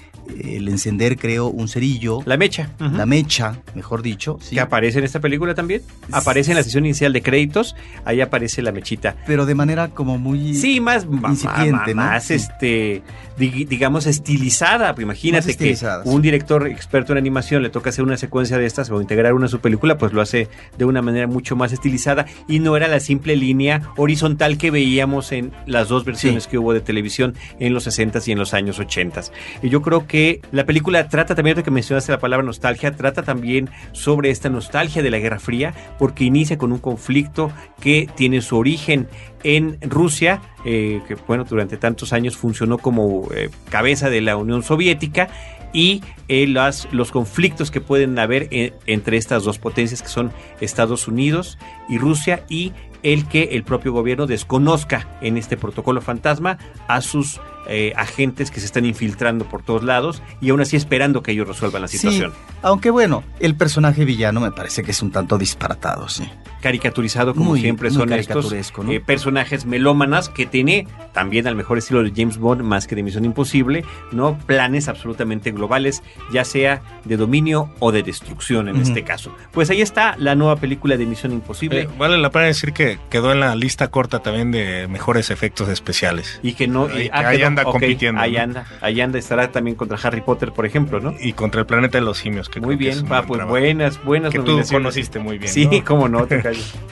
el 0.42 0.68
encender, 0.68 1.18
creo, 1.18 1.48
un 1.48 1.68
cerillo. 1.68 2.22
La 2.26 2.38
mecha. 2.38 2.70
Uh 2.80 2.84
-huh. 2.84 2.98
La 2.98 3.06
mecha, 3.06 3.58
mejor 3.76 4.02
dicho. 4.02 4.38
¿sí? 4.42 4.56
Que 4.56 4.62
aparece 4.62 5.00
en 5.00 5.06
esta 5.06 5.20
película 5.20 5.56
también. 5.56 5.82
Aparece 6.12 6.52
en 6.52 6.58
la 6.58 6.64
sesión 6.64 6.86
inicial 6.86 7.14
de 7.14 7.22
créditos. 7.22 7.76
Ahí 8.06 8.22
aparece 8.22 8.62
la 8.62 8.72
mechita. 8.72 9.16
Pero 9.28 9.46
de 9.46 9.56
manera 9.56 9.90
como 9.90 10.18
muy. 10.18 10.56
Sí, 10.56 10.80
más. 10.80 11.06
Incipiente, 11.06 11.94
más, 11.94 11.96
¿no? 11.96 11.96
más 11.96 12.32
este. 12.32 13.04
digamos, 13.38 14.06
estilizada. 14.06 14.94
Pues 14.94 15.04
imagínate 15.04 15.52
estilizada, 15.52 16.04
que 16.04 16.10
un 16.10 16.22
director 16.22 16.68
experto 16.68 17.14
en 17.14 17.18
animación 17.18 17.64
le 17.64 17.70
toca 17.70 17.90
hacer 17.90 18.04
una 18.04 18.18
secuencia 18.18 18.58
de 18.58 18.66
estas 18.66 18.90
o 18.90 19.02
integrar 19.02 19.34
una 19.34 19.46
a 19.46 19.50
su 19.50 19.60
película, 19.60 19.98
pues 19.98 20.14
lo 20.14 20.22
hace 20.22 20.48
de 20.78 20.86
una 20.86 21.02
manera 21.02 21.28
mucho 21.28 21.56
más 21.56 21.72
estilizada 21.72 22.26
y 22.48 22.60
no 22.60 22.78
era 22.78 22.88
la 22.88 23.00
simple 23.00 23.36
línea 23.36 23.82
horizontal 23.98 24.58
que 24.58 24.72
veíamos 24.72 25.32
en 25.32 25.52
las 25.66 25.88
dos 25.90 26.06
versiones 26.06 26.48
que 26.48 26.58
hubo 26.58 26.74
de 26.74 26.82
televisión 26.82 27.36
en 27.60 27.74
los 27.74 27.88
60s 27.88 28.28
y 28.28 28.32
en 28.32 28.40
los 28.40 28.54
años 28.54 28.80
80s. 28.80 29.32
Y 29.62 29.70
yo 29.70 29.82
creo 29.82 30.08
que 30.08 30.13
que 30.14 30.42
la 30.52 30.64
película 30.68 31.10
trata 31.10 31.34
también, 31.34 31.58
de 31.58 31.64
que 31.64 31.72
mencionaste 31.72 32.12
la 32.12 32.20
palabra 32.20 32.46
nostalgia, 32.46 32.96
trata 32.96 33.24
también 33.24 33.72
sobre 33.94 34.30
esta 34.30 34.48
nostalgia 34.48 35.02
de 35.02 35.10
la 35.10 35.18
Guerra 35.18 35.40
Fría, 35.40 35.74
porque 35.98 36.24
inicia 36.24 36.56
con 36.56 36.72
un 36.72 36.78
conflicto 36.78 37.52
que 37.82 38.08
tiene 38.16 38.44
su 38.44 38.56
origen 38.56 39.08
en 39.44 39.80
Rusia, 39.82 40.40
eh, 40.66 41.02
que 41.08 41.16
bueno, 41.16 41.46
durante 41.46 41.78
tantos 41.78 42.14
años 42.14 42.38
funcionó 42.38 42.78
como 42.78 43.28
eh, 43.34 43.50
cabeza 43.70 44.12
de 44.12 44.22
la 44.22 44.38
Unión 44.38 44.62
Soviética, 44.62 45.30
y 45.74 46.04
eh, 46.28 46.46
las, 46.46 46.88
los 46.92 47.10
conflictos 47.10 47.72
que 47.72 47.82
pueden 47.82 48.20
haber 48.20 48.50
en, 48.52 48.76
entre 48.86 49.18
estas 49.18 49.44
dos 49.44 49.58
potencias 49.58 50.04
que 50.04 50.10
son 50.10 50.32
Estados 50.62 51.08
Unidos 51.08 51.58
y 51.90 51.98
Rusia 51.98 52.44
y 52.50 52.72
el 53.02 53.28
que 53.28 53.46
el 53.54 53.64
propio 53.64 53.92
gobierno 53.92 54.28
desconozca 54.28 55.08
en 55.22 55.38
este 55.38 55.58
protocolo 55.58 56.02
fantasma 56.02 56.60
a 56.88 57.02
sus 57.02 57.42
eh, 57.68 57.94
agentes 57.96 58.52
que 58.52 58.60
se 58.60 58.66
están 58.66 58.86
infiltrando 58.86 59.46
por 59.46 59.62
todos 59.64 59.84
lados 59.84 60.22
y 60.42 60.50
aún 60.50 60.62
así 60.62 60.76
esperando 60.76 61.24
que 61.24 61.32
ellos 61.32 61.48
resuelvan 61.48 61.82
la 61.84 61.88
situación. 61.88 62.32
Sí, 62.32 62.38
aunque 62.62 62.90
bueno, 62.90 63.24
el 63.40 63.56
personaje 63.56 64.06
villano 64.06 64.40
me 64.42 64.52
parece 64.52 64.84
que 64.84 64.92
es 64.92 65.02
un 65.02 65.12
tanto 65.12 65.38
disparatado, 65.38 66.08
sí. 66.10 66.24
Caricaturizado 66.64 67.34
como 67.36 67.52
Muy- 67.52 67.60
siempre 67.62 67.90
muy 67.90 67.98
son 68.00 68.14
estos 68.14 68.54
eh, 68.54 69.00
personajes 69.06 69.66
melómanas 69.66 70.30
que 70.30 70.46
tiene 70.46 70.88
también 71.12 71.46
al 71.46 71.56
mejor 71.58 71.78
estilo 71.78 72.02
de 72.04 72.14
James 72.16 72.38
Bond 72.38 72.62
más 72.62 72.88
que 72.88 72.96
de 72.96 73.04
Misión 73.04 73.26
Imposible, 73.26 73.84
¿no? 74.14 74.38
Planes 74.46 74.88
absolutamente 74.88 75.52
globales, 75.52 76.04
ya 76.32 76.46
sea 76.46 76.82
de 77.04 77.18
dominio 77.18 77.70
o 77.80 77.92
de 77.92 78.02
destrucción 78.02 78.70
en 78.70 78.78
este 78.78 79.04
caso. 79.04 79.36
Pues 79.52 79.70
ahí 79.70 79.82
está 79.82 80.16
la 80.18 80.36
nueva 80.36 80.56
película 80.56 80.96
de 80.96 81.06
Misión 81.06 81.34
Imposible. 81.34 81.82
Eh, 81.82 81.90
vale 81.98 82.18
la 82.18 82.30
pena 82.30 82.46
decir 82.46 82.72
que 82.72 82.98
quedó 83.10 83.34
en 83.34 83.42
la 83.42 83.56
lista 83.56 83.90
corta 83.90 84.20
también 84.20 84.52
de 84.52 84.88
mejores 84.88 85.32
efectos 85.32 85.68
especiales. 85.68 86.40
y 86.42 86.54
que 86.54 86.68
no 86.68 86.88
y- 86.98 87.10
ah, 87.12 87.30
que 87.32 87.38
anda 87.60 87.72
compitiendo, 87.72 88.22
ahí 88.22 88.34
¿no? 88.34 88.42
anda 88.42 88.66
ahí 88.82 89.02
anda 89.02 89.20
estará 89.20 89.52
también 89.52 89.76
contra 89.76 89.98
Harry 90.04 90.22
Potter 90.22 90.52
por 90.52 90.66
ejemplo 90.66 91.00
no 91.00 91.14
Y 91.20 91.34
contra 91.34 91.62
el 91.62 91.68
planeta 91.68 91.98
de 91.98 92.04
los 92.04 92.18
simios, 92.18 92.50
que 92.50 92.60
muy 92.60 92.76
que 92.78 92.86
bien 92.86 93.08
buen 93.08 93.26
pues 93.26 93.46
buenas 93.48 94.04
buenas 94.04 94.32
Que 94.32 94.40
tú 94.40 94.62
conociste 94.72 95.20
muy 95.20 95.38
bien. 95.38 95.52
sí 95.52 95.66
¿no? 95.66 95.84
cómo 95.86 96.08
no 96.08 96.26
te 96.26 96.42
calles. 96.42 96.74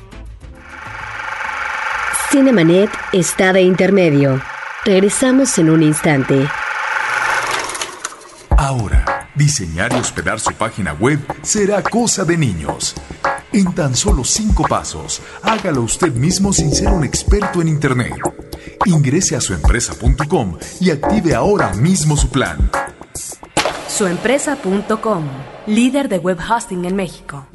Cinemanet 2.31 2.89
está 3.11 3.51
de 3.51 3.61
intermedio. 3.61 4.41
Regresamos 4.85 5.57
en 5.57 5.69
un 5.69 5.83
instante. 5.83 6.47
Ahora, 8.57 9.27
diseñar 9.35 9.91
y 9.91 9.97
hospedar 9.97 10.39
su 10.39 10.53
página 10.53 10.93
web 10.93 11.19
será 11.41 11.83
cosa 11.83 12.23
de 12.23 12.37
niños. 12.37 12.95
En 13.51 13.75
tan 13.75 13.95
solo 13.95 14.23
cinco 14.23 14.63
pasos, 14.65 15.21
hágalo 15.43 15.81
usted 15.81 16.13
mismo 16.13 16.53
sin 16.53 16.71
ser 16.71 16.87
un 16.87 17.03
experto 17.03 17.61
en 17.61 17.67
Internet. 17.67 18.13
Ingrese 18.85 19.35
a 19.35 19.41
suempresa.com 19.41 20.57
y 20.79 20.91
active 20.91 21.35
ahora 21.35 21.73
mismo 21.73 22.17
su 22.17 22.29
plan. 22.29 22.57
Suempresa.com, 23.87 25.23
líder 25.67 26.09
de 26.09 26.17
web 26.17 26.39
hosting 26.39 26.85
en 26.85 26.95
México. 26.95 27.45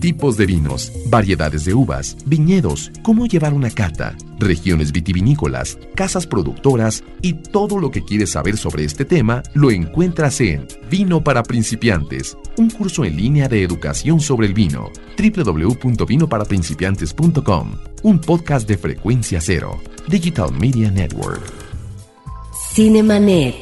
Tipos 0.00 0.36
de 0.36 0.46
vinos, 0.46 0.92
variedades 1.08 1.64
de 1.64 1.74
uvas, 1.74 2.16
viñedos, 2.26 2.92
cómo 3.02 3.26
llevar 3.26 3.52
una 3.54 3.70
cata, 3.70 4.14
regiones 4.38 4.92
vitivinícolas, 4.92 5.78
casas 5.94 6.26
productoras 6.26 7.02
y 7.22 7.32
todo 7.32 7.78
lo 7.78 7.90
que 7.90 8.04
quieres 8.04 8.32
saber 8.32 8.56
sobre 8.56 8.84
este 8.84 9.04
tema 9.04 9.42
lo 9.54 9.72
encuentras 9.72 10.40
en 10.40 10.68
Vino 10.90 11.24
para 11.24 11.42
Principiantes, 11.42 12.38
un 12.56 12.70
curso 12.70 13.04
en 13.04 13.16
línea 13.16 13.48
de 13.48 13.64
educación 13.64 14.20
sobre 14.20 14.46
el 14.46 14.54
vino. 14.54 14.92
www.vinoparaprincipiantes.com, 15.18 17.72
un 18.06 18.20
podcast 18.20 18.68
de 18.68 18.78
frecuencia 18.78 19.40
cero, 19.40 19.80
Digital 20.06 20.52
Media 20.52 20.92
Network. 20.92 21.42
Cinemanet. 22.72 23.56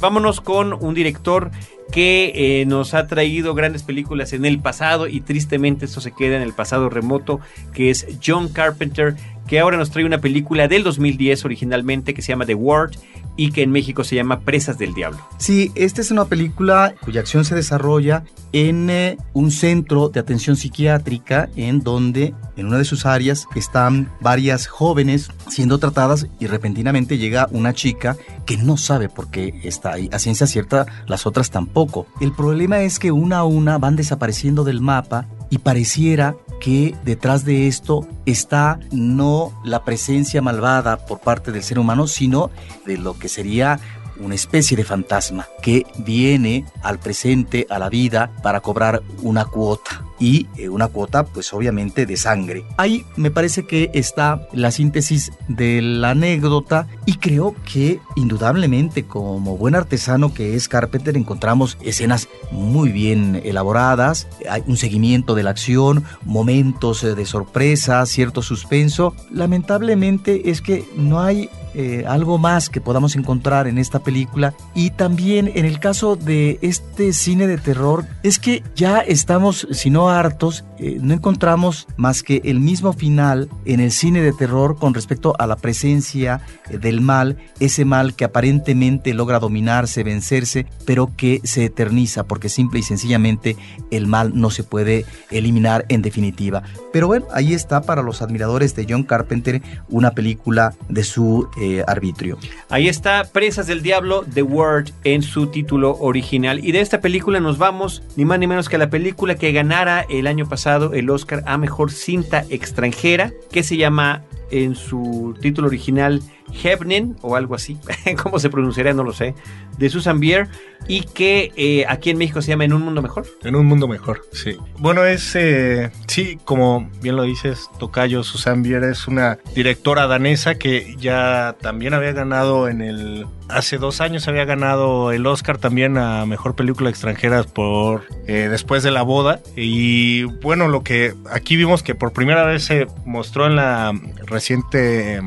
vámonos 0.00 0.40
con 0.40 0.72
un 0.72 0.94
director 0.94 1.50
que 1.92 2.32
eh, 2.34 2.64
nos 2.64 2.94
ha 2.94 3.06
traído 3.06 3.54
grandes 3.54 3.82
películas 3.82 4.32
en 4.32 4.46
el 4.46 4.58
pasado 4.60 5.06
y 5.06 5.20
tristemente 5.20 5.84
esto 5.84 6.00
se 6.00 6.12
queda 6.12 6.36
en 6.36 6.42
el 6.42 6.54
pasado 6.54 6.88
remoto, 6.88 7.40
que 7.74 7.90
es 7.90 8.06
John 8.24 8.48
Carpenter, 8.48 9.16
que 9.46 9.60
ahora 9.60 9.76
nos 9.76 9.90
trae 9.90 10.06
una 10.06 10.22
película 10.22 10.66
del 10.66 10.82
2010 10.82 11.44
originalmente 11.44 12.14
que 12.14 12.22
se 12.22 12.28
llama 12.28 12.46
The 12.46 12.54
Ward, 12.54 12.92
y 13.36 13.52
que 13.52 13.62
en 13.62 13.70
México 13.70 14.04
se 14.04 14.16
llama 14.16 14.40
Presas 14.40 14.78
del 14.78 14.94
Diablo. 14.94 15.18
Sí, 15.38 15.72
esta 15.74 16.00
es 16.00 16.10
una 16.10 16.24
película 16.24 16.94
cuya 17.00 17.20
acción 17.20 17.44
se 17.44 17.54
desarrolla 17.54 18.24
en 18.52 18.88
eh, 18.90 19.18
un 19.32 19.50
centro 19.50 20.08
de 20.08 20.20
atención 20.20 20.56
psiquiátrica 20.56 21.48
en 21.56 21.80
donde 21.80 22.34
en 22.56 22.66
una 22.66 22.78
de 22.78 22.84
sus 22.84 23.04
áreas 23.04 23.46
están 23.54 24.10
varias 24.20 24.66
jóvenes 24.66 25.30
siendo 25.48 25.78
tratadas 25.78 26.26
y 26.40 26.46
repentinamente 26.46 27.18
llega 27.18 27.48
una 27.50 27.74
chica 27.74 28.16
que 28.46 28.56
no 28.56 28.76
sabe 28.76 29.08
por 29.08 29.30
qué 29.30 29.60
está 29.64 29.92
ahí. 29.92 30.08
A 30.12 30.18
ciencia 30.18 30.46
cierta, 30.46 30.86
las 31.06 31.26
otras 31.26 31.50
tampoco. 31.50 32.06
El 32.20 32.32
problema 32.32 32.80
es 32.80 32.98
que 32.98 33.12
una 33.12 33.38
a 33.38 33.44
una 33.44 33.78
van 33.78 33.96
desapareciendo 33.96 34.64
del 34.64 34.80
mapa 34.80 35.26
y 35.50 35.58
pareciera 35.58 36.36
que 36.60 36.94
detrás 37.04 37.44
de 37.44 37.68
esto 37.68 38.06
está 38.24 38.80
no 38.90 39.52
la 39.64 39.84
presencia 39.84 40.42
malvada 40.42 41.06
por 41.06 41.20
parte 41.20 41.52
del 41.52 41.62
ser 41.62 41.78
humano, 41.78 42.06
sino 42.06 42.50
de 42.84 42.98
lo 42.98 43.18
que 43.18 43.28
sería 43.28 43.78
una 44.18 44.34
especie 44.34 44.76
de 44.76 44.84
fantasma 44.84 45.46
que 45.62 45.86
viene 45.98 46.64
al 46.82 46.98
presente, 46.98 47.66
a 47.68 47.78
la 47.78 47.88
vida, 47.88 48.32
para 48.42 48.60
cobrar 48.60 49.02
una 49.22 49.44
cuota 49.44 50.05
y 50.18 50.46
eh, 50.56 50.68
una 50.68 50.88
cuota 50.88 51.24
pues 51.24 51.52
obviamente 51.52 52.06
de 52.06 52.16
sangre. 52.16 52.64
Ahí 52.76 53.04
me 53.16 53.30
parece 53.30 53.64
que 53.64 53.90
está 53.94 54.48
la 54.52 54.70
síntesis 54.70 55.32
de 55.48 55.82
la 55.82 56.10
anécdota 56.10 56.86
y 57.04 57.14
creo 57.14 57.54
que 57.70 58.00
indudablemente 58.16 59.04
como 59.04 59.56
buen 59.56 59.74
artesano 59.74 60.32
que 60.32 60.54
es 60.54 60.68
Carpenter 60.68 61.16
encontramos 61.16 61.76
escenas 61.82 62.28
muy 62.50 62.90
bien 62.90 63.40
elaboradas, 63.44 64.26
hay 64.48 64.62
un 64.66 64.76
seguimiento 64.76 65.34
de 65.34 65.42
la 65.42 65.50
acción, 65.50 66.04
momentos 66.24 67.02
eh, 67.04 67.14
de 67.14 67.26
sorpresa, 67.26 68.04
cierto 68.06 68.42
suspenso. 68.42 69.14
Lamentablemente 69.30 70.50
es 70.50 70.60
que 70.62 70.84
no 70.96 71.20
hay 71.20 71.48
eh, 71.78 72.04
algo 72.08 72.38
más 72.38 72.70
que 72.70 72.80
podamos 72.80 73.16
encontrar 73.16 73.66
en 73.66 73.76
esta 73.76 73.98
película 73.98 74.54
y 74.74 74.92
también 74.92 75.52
en 75.54 75.66
el 75.66 75.78
caso 75.78 76.16
de 76.16 76.58
este 76.62 77.12
cine 77.12 77.46
de 77.46 77.58
terror 77.58 78.06
es 78.22 78.38
que 78.38 78.62
ya 78.74 79.00
estamos, 79.00 79.68
si 79.72 79.90
no 79.90 80.05
hartos, 80.10 80.64
eh, 80.78 80.98
no 81.00 81.14
encontramos 81.14 81.86
más 81.96 82.22
que 82.22 82.40
el 82.44 82.60
mismo 82.60 82.92
final 82.92 83.48
en 83.64 83.80
el 83.80 83.90
cine 83.90 84.20
de 84.20 84.32
terror 84.32 84.76
con 84.78 84.94
respecto 84.94 85.34
a 85.38 85.46
la 85.46 85.56
presencia 85.56 86.40
eh, 86.70 86.78
del 86.78 87.00
mal, 87.00 87.36
ese 87.60 87.84
mal 87.84 88.14
que 88.14 88.24
aparentemente 88.24 89.14
logra 89.14 89.38
dominarse, 89.38 90.02
vencerse, 90.02 90.66
pero 90.84 91.10
que 91.16 91.40
se 91.44 91.64
eterniza 91.64 92.24
porque 92.24 92.48
simple 92.48 92.80
y 92.80 92.82
sencillamente 92.82 93.56
el 93.90 94.06
mal 94.06 94.32
no 94.34 94.50
se 94.50 94.64
puede 94.64 95.04
eliminar 95.30 95.86
en 95.88 96.02
definitiva. 96.02 96.62
Pero 96.92 97.06
bueno, 97.06 97.26
ahí 97.32 97.54
está 97.54 97.82
para 97.82 98.02
los 98.02 98.22
admiradores 98.22 98.74
de 98.74 98.86
John 98.88 99.02
Carpenter 99.02 99.62
una 99.88 100.12
película 100.12 100.74
de 100.88 101.04
su 101.04 101.48
eh, 101.60 101.84
arbitrio. 101.86 102.38
Ahí 102.68 102.88
está 102.88 103.24
Presas 103.32 103.66
del 103.66 103.82
Diablo, 103.82 104.24
The 104.32 104.42
Word 104.42 104.90
en 105.04 105.22
su 105.22 105.48
título 105.48 105.96
original. 106.00 106.64
Y 106.64 106.72
de 106.72 106.80
esta 106.80 107.00
película 107.00 107.40
nos 107.40 107.58
vamos, 107.58 108.02
ni 108.16 108.24
más 108.24 108.38
ni 108.38 108.46
menos 108.46 108.68
que 108.68 108.76
a 108.76 108.78
la 108.78 108.90
película 108.90 109.34
que 109.36 109.52
ganara 109.52 109.95
el 110.02 110.26
año 110.26 110.46
pasado 110.46 110.92
el 110.94 111.10
Oscar 111.10 111.42
a 111.46 111.58
Mejor 111.58 111.90
Cinta 111.90 112.44
Extranjera, 112.50 113.32
que 113.50 113.62
se 113.62 113.76
llama 113.76 114.24
en 114.50 114.74
su 114.74 115.34
título 115.40 115.68
original 115.68 116.22
Hebnen 116.62 117.16
o 117.22 117.36
algo 117.36 117.54
así, 117.54 117.78
cómo 118.22 118.38
se 118.38 118.50
pronunciará 118.50 118.92
no 118.92 119.04
lo 119.04 119.12
sé, 119.12 119.34
de 119.78 119.90
Susan 119.90 120.20
Bier 120.20 120.48
y 120.88 121.02
que 121.02 121.52
eh, 121.56 121.84
aquí 121.88 122.10
en 122.10 122.18
México 122.18 122.40
se 122.42 122.48
llama 122.48 122.64
En 122.64 122.72
un 122.72 122.82
mundo 122.82 123.02
mejor. 123.02 123.26
En 123.42 123.56
un 123.56 123.66
mundo 123.66 123.88
mejor, 123.88 124.22
sí. 124.32 124.56
Bueno, 124.78 125.04
es, 125.04 125.34
eh, 125.34 125.90
sí, 126.06 126.38
como 126.44 126.88
bien 127.02 127.16
lo 127.16 127.24
dices, 127.24 127.68
Tocayo 127.78 128.22
Susan 128.22 128.62
Bier 128.62 128.84
es 128.84 129.08
una 129.08 129.38
directora 129.54 130.06
danesa 130.06 130.56
que 130.56 130.96
ya 130.98 131.56
también 131.60 131.94
había 131.94 132.12
ganado 132.12 132.68
en 132.68 132.82
el... 132.82 133.26
Hace 133.48 133.78
dos 133.78 134.00
años 134.00 134.26
había 134.26 134.44
ganado 134.44 135.12
el 135.12 135.24
Oscar 135.24 135.58
también 135.58 135.98
a 135.98 136.26
Mejor 136.26 136.56
Película 136.56 136.90
Extranjera 136.90 137.44
por 137.44 138.02
eh, 138.26 138.48
Después 138.50 138.82
de 138.82 138.90
la 138.90 139.02
Boda. 139.02 139.40
Y 139.54 140.24
bueno, 140.24 140.66
lo 140.66 140.82
que 140.82 141.14
aquí 141.30 141.54
vimos 141.54 141.84
que 141.84 141.94
por 141.94 142.12
primera 142.12 142.44
vez 142.44 142.64
se 142.64 142.88
mostró 143.04 143.46
en 143.46 143.54
la 143.54 143.92
reciente 144.26 145.22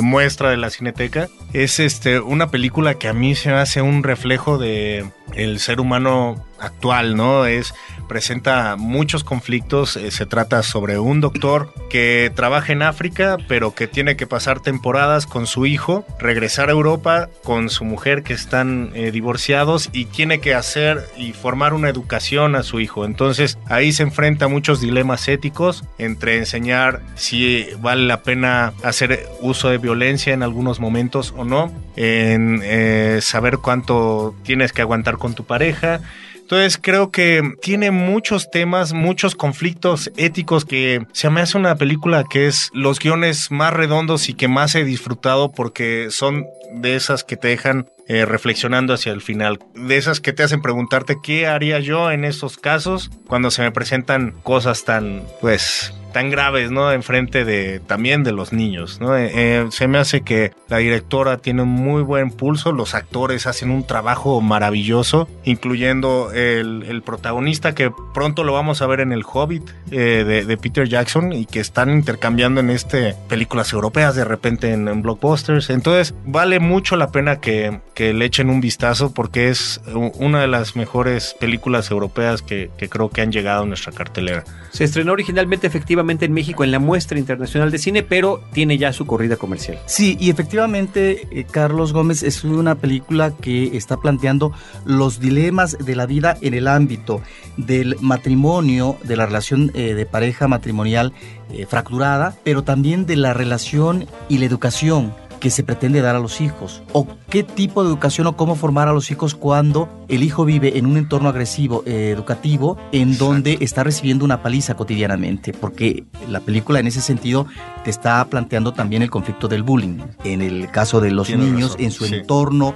muestra 0.00 0.50
de 0.50 0.55
la 0.56 0.70
Cineteca 0.70 1.28
es 1.52 1.80
este 1.80 2.20
una 2.20 2.50
película 2.50 2.94
que 2.94 3.08
a 3.08 3.12
mí 3.12 3.34
se 3.34 3.50
me 3.50 3.56
hace 3.56 3.82
un 3.82 4.02
reflejo 4.02 4.58
de 4.58 5.10
el 5.34 5.58
ser 5.60 5.80
humano 5.80 6.44
actual, 6.58 7.16
¿no? 7.16 7.46
Es 7.46 7.74
presenta 8.08 8.76
muchos 8.76 9.24
conflictos, 9.24 9.96
eh, 9.96 10.10
se 10.10 10.26
trata 10.26 10.62
sobre 10.62 10.98
un 10.98 11.20
doctor 11.20 11.72
que 11.90 12.32
trabaja 12.34 12.72
en 12.72 12.82
África, 12.82 13.36
pero 13.48 13.74
que 13.74 13.86
tiene 13.86 14.16
que 14.16 14.26
pasar 14.26 14.60
temporadas 14.60 15.26
con 15.26 15.46
su 15.46 15.66
hijo, 15.66 16.04
regresar 16.18 16.68
a 16.68 16.72
Europa 16.72 17.28
con 17.42 17.70
su 17.70 17.84
mujer 17.84 18.22
que 18.22 18.32
están 18.32 18.90
eh, 18.94 19.10
divorciados 19.10 19.90
y 19.92 20.06
tiene 20.06 20.40
que 20.40 20.54
hacer 20.54 21.04
y 21.16 21.32
formar 21.32 21.74
una 21.74 21.88
educación 21.88 22.54
a 22.54 22.62
su 22.62 22.80
hijo. 22.80 23.04
Entonces, 23.04 23.58
ahí 23.66 23.92
se 23.92 24.02
enfrenta 24.02 24.46
a 24.46 24.48
muchos 24.48 24.80
dilemas 24.80 25.28
éticos 25.28 25.84
entre 25.98 26.38
enseñar 26.38 27.02
si 27.14 27.66
vale 27.80 28.06
la 28.06 28.22
pena 28.22 28.72
hacer 28.82 29.28
uso 29.40 29.68
de 29.68 29.78
violencia 29.78 30.32
en 30.32 30.42
algunos 30.42 30.80
momentos 30.80 31.34
o 31.36 31.44
no, 31.44 31.72
en 31.96 32.60
eh, 32.62 33.20
saber 33.22 33.58
cuánto 33.58 34.34
tienes 34.42 34.72
que 34.72 34.82
aguantar 34.82 35.18
con 35.18 35.34
tu 35.34 35.44
pareja. 35.44 36.00
Entonces 36.46 36.78
creo 36.80 37.10
que 37.10 37.42
tiene 37.60 37.90
muchos 37.90 38.52
temas, 38.52 38.92
muchos 38.92 39.34
conflictos 39.34 40.12
éticos 40.16 40.64
que 40.64 41.04
se 41.10 41.28
me 41.28 41.40
hace 41.40 41.58
una 41.58 41.74
película 41.74 42.22
que 42.22 42.46
es 42.46 42.70
los 42.72 43.00
guiones 43.00 43.50
más 43.50 43.72
redondos 43.72 44.28
y 44.28 44.34
que 44.34 44.46
más 44.46 44.76
he 44.76 44.84
disfrutado 44.84 45.50
porque 45.50 46.06
son 46.10 46.46
de 46.72 46.94
esas 46.94 47.24
que 47.24 47.36
te 47.36 47.48
dejan 47.48 47.88
eh, 48.06 48.24
reflexionando 48.24 48.94
hacia 48.94 49.10
el 49.10 49.22
final, 49.22 49.58
de 49.74 49.96
esas 49.96 50.20
que 50.20 50.32
te 50.32 50.44
hacen 50.44 50.62
preguntarte 50.62 51.16
qué 51.20 51.48
haría 51.48 51.80
yo 51.80 52.12
en 52.12 52.24
estos 52.24 52.58
casos 52.58 53.10
cuando 53.26 53.50
se 53.50 53.62
me 53.62 53.72
presentan 53.72 54.30
cosas 54.44 54.84
tan, 54.84 55.24
pues, 55.40 55.92
tan 56.16 56.30
graves, 56.30 56.70
¿no? 56.70 56.92
Enfrente 56.92 57.44
de 57.44 57.78
también 57.78 58.24
de 58.24 58.32
los 58.32 58.50
niños, 58.50 59.02
¿no? 59.02 59.14
Eh, 59.14 59.30
eh, 59.34 59.66
se 59.68 59.86
me 59.86 59.98
hace 59.98 60.22
que 60.22 60.52
la 60.66 60.78
directora 60.78 61.36
tiene 61.36 61.60
un 61.60 61.68
muy 61.68 62.00
buen 62.00 62.30
pulso, 62.30 62.72
los 62.72 62.94
actores 62.94 63.46
hacen 63.46 63.70
un 63.70 63.86
trabajo 63.86 64.40
maravilloso, 64.40 65.28
incluyendo 65.44 66.32
el, 66.32 67.02
protagonista 67.04 67.74
que 67.74 67.92
pronto 68.14 68.44
lo 68.44 68.54
vamos 68.54 68.80
a 68.80 68.86
ver 68.86 69.00
en 69.00 69.12
El 69.12 69.24
Hobbit 69.30 69.68
de, 69.90 70.58
Peter 70.62 70.88
Jackson 70.88 71.34
y 71.34 71.44
que 71.44 71.60
están 71.60 71.90
intercambiando 71.90 72.60
en 72.60 72.70
este 72.70 73.14
películas 73.28 73.74
europeas 73.74 74.16
de 74.16 74.24
repente 74.24 74.72
en, 74.72 74.88
en 74.88 75.02
blockbusters. 75.02 75.68
Entonces 75.68 76.14
vale 76.24 76.60
mucho 76.60 76.96
la 76.96 77.12
pena 77.12 77.40
que, 77.40 77.80
que 77.96 78.14
le 78.14 78.24
echen 78.24 78.48
un 78.48 78.60
vistazo 78.62 79.12
porque 79.12 79.50
es 79.50 79.80
una 79.94 80.40
de 80.40 80.46
las 80.46 80.76
mejores 80.76 81.34
películas 81.38 81.90
europeas 81.90 82.42
que, 82.42 82.70
creo 82.88 83.10
que 83.10 83.22
han 83.22 83.32
llegado 83.32 83.64
a 83.64 83.66
nuestra 83.66 83.92
cartelera. 83.92 84.44
Se 84.76 84.84
estrenó 84.84 85.12
originalmente 85.12 85.66
efectivamente 85.66 86.26
en 86.26 86.34
México 86.34 86.62
en 86.62 86.70
la 86.70 86.78
muestra 86.78 87.18
internacional 87.18 87.70
de 87.70 87.78
cine, 87.78 88.02
pero 88.02 88.42
tiene 88.52 88.76
ya 88.76 88.92
su 88.92 89.06
corrida 89.06 89.38
comercial. 89.38 89.78
Sí, 89.86 90.18
y 90.20 90.28
efectivamente 90.28 91.26
eh, 91.30 91.46
Carlos 91.50 91.94
Gómez 91.94 92.22
es 92.22 92.44
una 92.44 92.74
película 92.74 93.32
que 93.40 93.74
está 93.74 93.96
planteando 93.96 94.52
los 94.84 95.18
dilemas 95.18 95.78
de 95.78 95.96
la 95.96 96.04
vida 96.04 96.36
en 96.42 96.52
el 96.52 96.68
ámbito 96.68 97.22
del 97.56 97.96
matrimonio, 98.02 98.98
de 99.02 99.16
la 99.16 99.24
relación 99.24 99.70
eh, 99.72 99.94
de 99.94 100.04
pareja 100.04 100.46
matrimonial 100.46 101.14
eh, 101.50 101.64
fracturada, 101.64 102.36
pero 102.44 102.62
también 102.62 103.06
de 103.06 103.16
la 103.16 103.32
relación 103.32 104.06
y 104.28 104.36
la 104.36 104.44
educación 104.44 105.14
que 105.40 105.50
se 105.50 105.62
pretende 105.62 106.00
dar 106.00 106.16
a 106.16 106.20
los 106.20 106.40
hijos 106.40 106.82
o 106.92 107.06
qué 107.28 107.42
tipo 107.42 107.82
de 107.82 107.88
educación 107.88 108.26
o 108.26 108.36
cómo 108.36 108.54
formar 108.54 108.88
a 108.88 108.92
los 108.92 109.10
hijos 109.10 109.34
cuando 109.34 109.88
el 110.08 110.22
hijo 110.22 110.44
vive 110.44 110.78
en 110.78 110.86
un 110.86 110.96
entorno 110.96 111.28
agresivo 111.28 111.82
eh, 111.86 112.10
educativo 112.10 112.76
en 112.92 113.18
donde 113.18 113.58
está 113.60 113.84
recibiendo 113.84 114.24
una 114.24 114.42
paliza 114.42 114.74
cotidianamente 114.74 115.52
porque 115.52 116.04
la 116.28 116.40
película 116.40 116.80
en 116.80 116.86
ese 116.86 117.00
sentido 117.00 117.46
te 117.84 117.90
está 117.90 118.24
planteando 118.26 118.72
también 118.72 119.02
el 119.02 119.10
conflicto 119.10 119.48
del 119.48 119.62
bullying. 119.62 119.98
En 120.24 120.42
el 120.42 120.70
caso 120.70 121.00
de 121.00 121.10
los 121.10 121.30
niños 121.30 121.76
en 121.78 121.90
su 121.90 122.04
entorno 122.04 122.74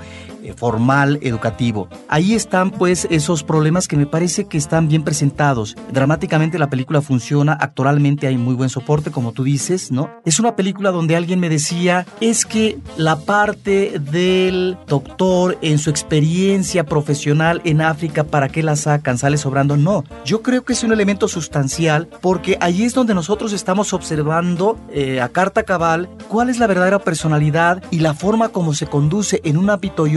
formal 0.57 1.19
educativo. 1.23 1.89
Ahí 2.09 2.35
están 2.35 2.71
pues 2.71 3.07
esos 3.11 3.43
problemas 3.43 3.89
que 3.89 3.97
me 3.97 4.07
parece 4.07 4.47
que 4.47 4.59
están 4.59 4.89
bien 4.89 5.03
presentados. 5.03 5.77
Dramáticamente 5.93 6.59
la 6.59 6.71
película 6.71 7.01
funciona, 7.01 7.57
actoralmente 7.61 8.27
hay 8.27 8.37
muy 8.37 8.55
buen 8.55 8.71
soporte 8.71 9.11
como 9.11 9.33
tú 9.33 9.45
dices, 9.45 9.91
¿no? 9.91 10.11
Es 10.25 10.41
una 10.41 10.57
película 10.57 10.91
donde 10.91 11.17
alguien 11.17 11.41
me 11.41 11.49
decía, 11.49 12.07
es 12.21 12.45
que 12.45 12.79
la 12.97 13.17
parte 13.17 13.99
del 13.99 14.77
doctor 14.87 15.59
en 15.63 15.79
su 15.79 15.91
experiencia 15.91 16.85
profesional 16.85 17.61
en 17.65 17.81
África, 17.81 18.25
¿para 18.25 18.49
qué 18.49 18.63
la 18.63 18.77
sacan? 18.77 19.19
¿Sale 19.19 19.37
sobrando? 19.37 19.77
No, 19.77 20.05
yo 20.25 20.43
creo 20.43 20.65
que 20.65 20.73
es 20.73 20.83
un 20.83 20.93
elemento 20.93 21.29
sustancial 21.29 22.09
porque 22.21 22.57
ahí 22.61 22.85
es 22.85 22.95
donde 22.95 23.15
nosotros 23.15 23.53
estamos 23.53 23.93
observando 23.93 24.79
eh, 24.93 25.21
a 25.21 25.29
carta 25.29 25.63
cabal 25.63 26.09
cuál 26.29 26.51
es 26.51 26.59
la 26.59 26.67
verdadera 26.67 26.99
personalidad 26.99 27.83
y 27.91 28.01
la 28.01 28.15
forma 28.15 28.51
como 28.51 28.75
se 28.75 28.87
conduce 28.87 29.41
en 29.45 29.57
un 29.57 29.71
ámbito 29.71 30.07
y 30.07 30.17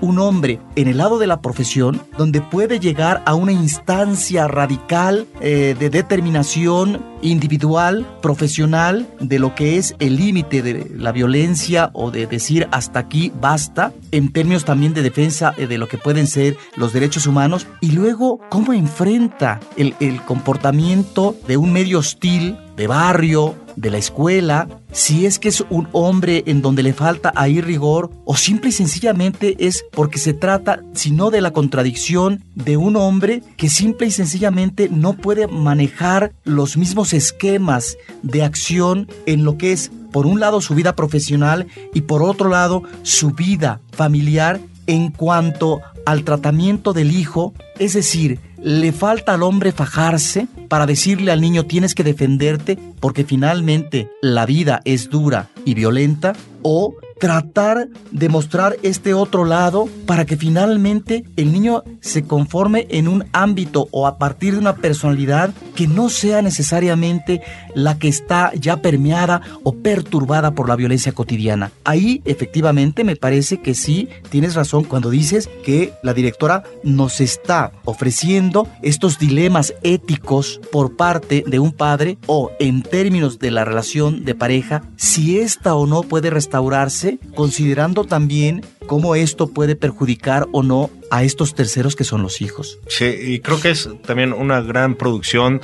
un 0.00 0.18
hombre 0.18 0.60
en 0.76 0.88
el 0.88 0.98
lado 0.98 1.18
de 1.18 1.26
la 1.26 1.40
profesión 1.40 2.00
donde 2.16 2.40
puede 2.40 2.78
llegar 2.78 3.22
a 3.26 3.34
una 3.34 3.52
instancia 3.52 4.48
radical 4.48 5.26
eh, 5.40 5.74
de 5.78 5.90
determinación 5.90 7.02
individual, 7.22 8.06
profesional, 8.20 9.06
de 9.20 9.38
lo 9.38 9.54
que 9.54 9.78
es 9.78 9.94
el 9.98 10.16
límite 10.16 10.62
de 10.62 10.90
la 10.94 11.12
violencia 11.12 11.90
o 11.94 12.10
de 12.10 12.26
decir 12.26 12.68
hasta 12.70 13.00
aquí 13.00 13.32
basta, 13.40 13.92
en 14.12 14.32
términos 14.32 14.64
también 14.64 14.94
de 14.94 15.02
defensa 15.02 15.54
eh, 15.56 15.66
de 15.66 15.78
lo 15.78 15.88
que 15.88 15.98
pueden 15.98 16.26
ser 16.26 16.56
los 16.76 16.92
derechos 16.92 17.26
humanos, 17.26 17.66
y 17.80 17.92
luego 17.92 18.40
cómo 18.50 18.72
enfrenta 18.72 19.60
el 19.76 20.20
comportamiento 20.26 21.36
de 21.46 21.56
un 21.56 21.72
medio 21.72 21.98
hostil, 21.98 22.56
de 22.76 22.86
barrio, 22.86 23.54
de 23.76 23.90
la 23.90 23.98
escuela, 23.98 24.68
si 24.96 25.26
es 25.26 25.38
que 25.38 25.50
es 25.50 25.62
un 25.68 25.88
hombre 25.92 26.42
en 26.46 26.62
donde 26.62 26.82
le 26.82 26.94
falta 26.94 27.30
ahí 27.36 27.60
rigor 27.60 28.10
o 28.24 28.34
simple 28.34 28.70
y 28.70 28.72
sencillamente 28.72 29.54
es 29.58 29.84
porque 29.92 30.18
se 30.18 30.32
trata, 30.32 30.82
sino 30.94 31.30
de 31.30 31.42
la 31.42 31.52
contradicción 31.52 32.42
de 32.54 32.78
un 32.78 32.96
hombre 32.96 33.42
que 33.58 33.68
simple 33.68 34.06
y 34.06 34.10
sencillamente 34.10 34.88
no 34.88 35.12
puede 35.12 35.48
manejar 35.48 36.32
los 36.44 36.78
mismos 36.78 37.12
esquemas 37.12 37.98
de 38.22 38.42
acción 38.42 39.06
en 39.26 39.44
lo 39.44 39.58
que 39.58 39.72
es, 39.72 39.90
por 40.12 40.24
un 40.24 40.40
lado, 40.40 40.62
su 40.62 40.74
vida 40.74 40.96
profesional 40.96 41.66
y 41.92 42.00
por 42.00 42.22
otro 42.22 42.48
lado, 42.48 42.82
su 43.02 43.32
vida 43.32 43.82
familiar 43.92 44.60
en 44.86 45.10
cuanto 45.10 45.82
al 46.06 46.24
tratamiento 46.24 46.94
del 46.94 47.10
hijo, 47.10 47.52
es 47.78 47.92
decir, 47.92 48.40
le 48.62 48.92
falta 48.92 49.34
al 49.34 49.42
hombre 49.42 49.72
fajarse 49.72 50.48
para 50.68 50.86
decirle 50.86 51.32
al 51.32 51.40
niño 51.40 51.64
tienes 51.66 51.94
que 51.94 52.04
defenderte 52.04 52.78
porque 53.00 53.24
finalmente 53.24 54.10
la 54.22 54.46
vida 54.46 54.80
es 54.84 55.10
dura 55.10 55.48
y 55.64 55.74
violenta 55.74 56.34
o 56.62 56.94
tratar 57.18 57.88
de 58.10 58.28
mostrar 58.28 58.76
este 58.82 59.14
otro 59.14 59.44
lado 59.44 59.88
para 60.06 60.24
que 60.26 60.36
finalmente 60.36 61.24
el 61.36 61.52
niño 61.52 61.82
se 62.00 62.24
conforme 62.24 62.86
en 62.90 63.08
un 63.08 63.24
ámbito 63.32 63.88
o 63.90 64.06
a 64.06 64.18
partir 64.18 64.54
de 64.54 64.60
una 64.60 64.76
personalidad 64.76 65.52
que 65.74 65.86
no 65.86 66.08
sea 66.08 66.42
necesariamente 66.42 67.40
la 67.74 67.98
que 67.98 68.08
está 68.08 68.52
ya 68.54 68.78
permeada 68.78 69.40
o 69.62 69.74
perturbada 69.76 70.52
por 70.52 70.68
la 70.68 70.76
violencia 70.76 71.12
cotidiana. 71.12 71.72
Ahí 71.84 72.22
efectivamente 72.24 73.04
me 73.04 73.16
parece 73.16 73.60
que 73.60 73.74
sí 73.74 74.08
tienes 74.30 74.54
razón 74.54 74.84
cuando 74.84 75.10
dices 75.10 75.48
que 75.64 75.92
la 76.02 76.14
directora 76.14 76.64
nos 76.82 77.20
está 77.20 77.72
ofreciendo 77.84 78.68
estos 78.82 79.18
dilemas 79.18 79.74
éticos 79.82 80.60
por 80.70 80.96
parte 80.96 81.44
de 81.46 81.58
un 81.58 81.72
padre 81.72 82.18
o 82.26 82.50
en 82.58 82.82
términos 82.82 83.38
de 83.38 83.50
la 83.50 83.64
relación 83.64 84.24
de 84.24 84.34
pareja, 84.34 84.82
si 84.96 85.38
esta 85.38 85.74
o 85.74 85.86
no 85.86 86.02
puede 86.02 86.30
restaurarse 86.46 87.18
considerando 87.34 88.04
también 88.04 88.64
cómo 88.86 89.16
esto 89.16 89.48
puede 89.48 89.74
perjudicar 89.74 90.46
o 90.52 90.62
no 90.62 90.90
a 91.10 91.24
estos 91.24 91.56
terceros 91.56 91.96
que 91.96 92.04
son 92.04 92.22
los 92.22 92.40
hijos. 92.40 92.78
Sí, 92.88 93.04
y 93.04 93.40
creo 93.40 93.60
que 93.60 93.70
es 93.70 93.88
también 94.06 94.32
una 94.32 94.60
gran 94.60 94.94
producción 94.94 95.60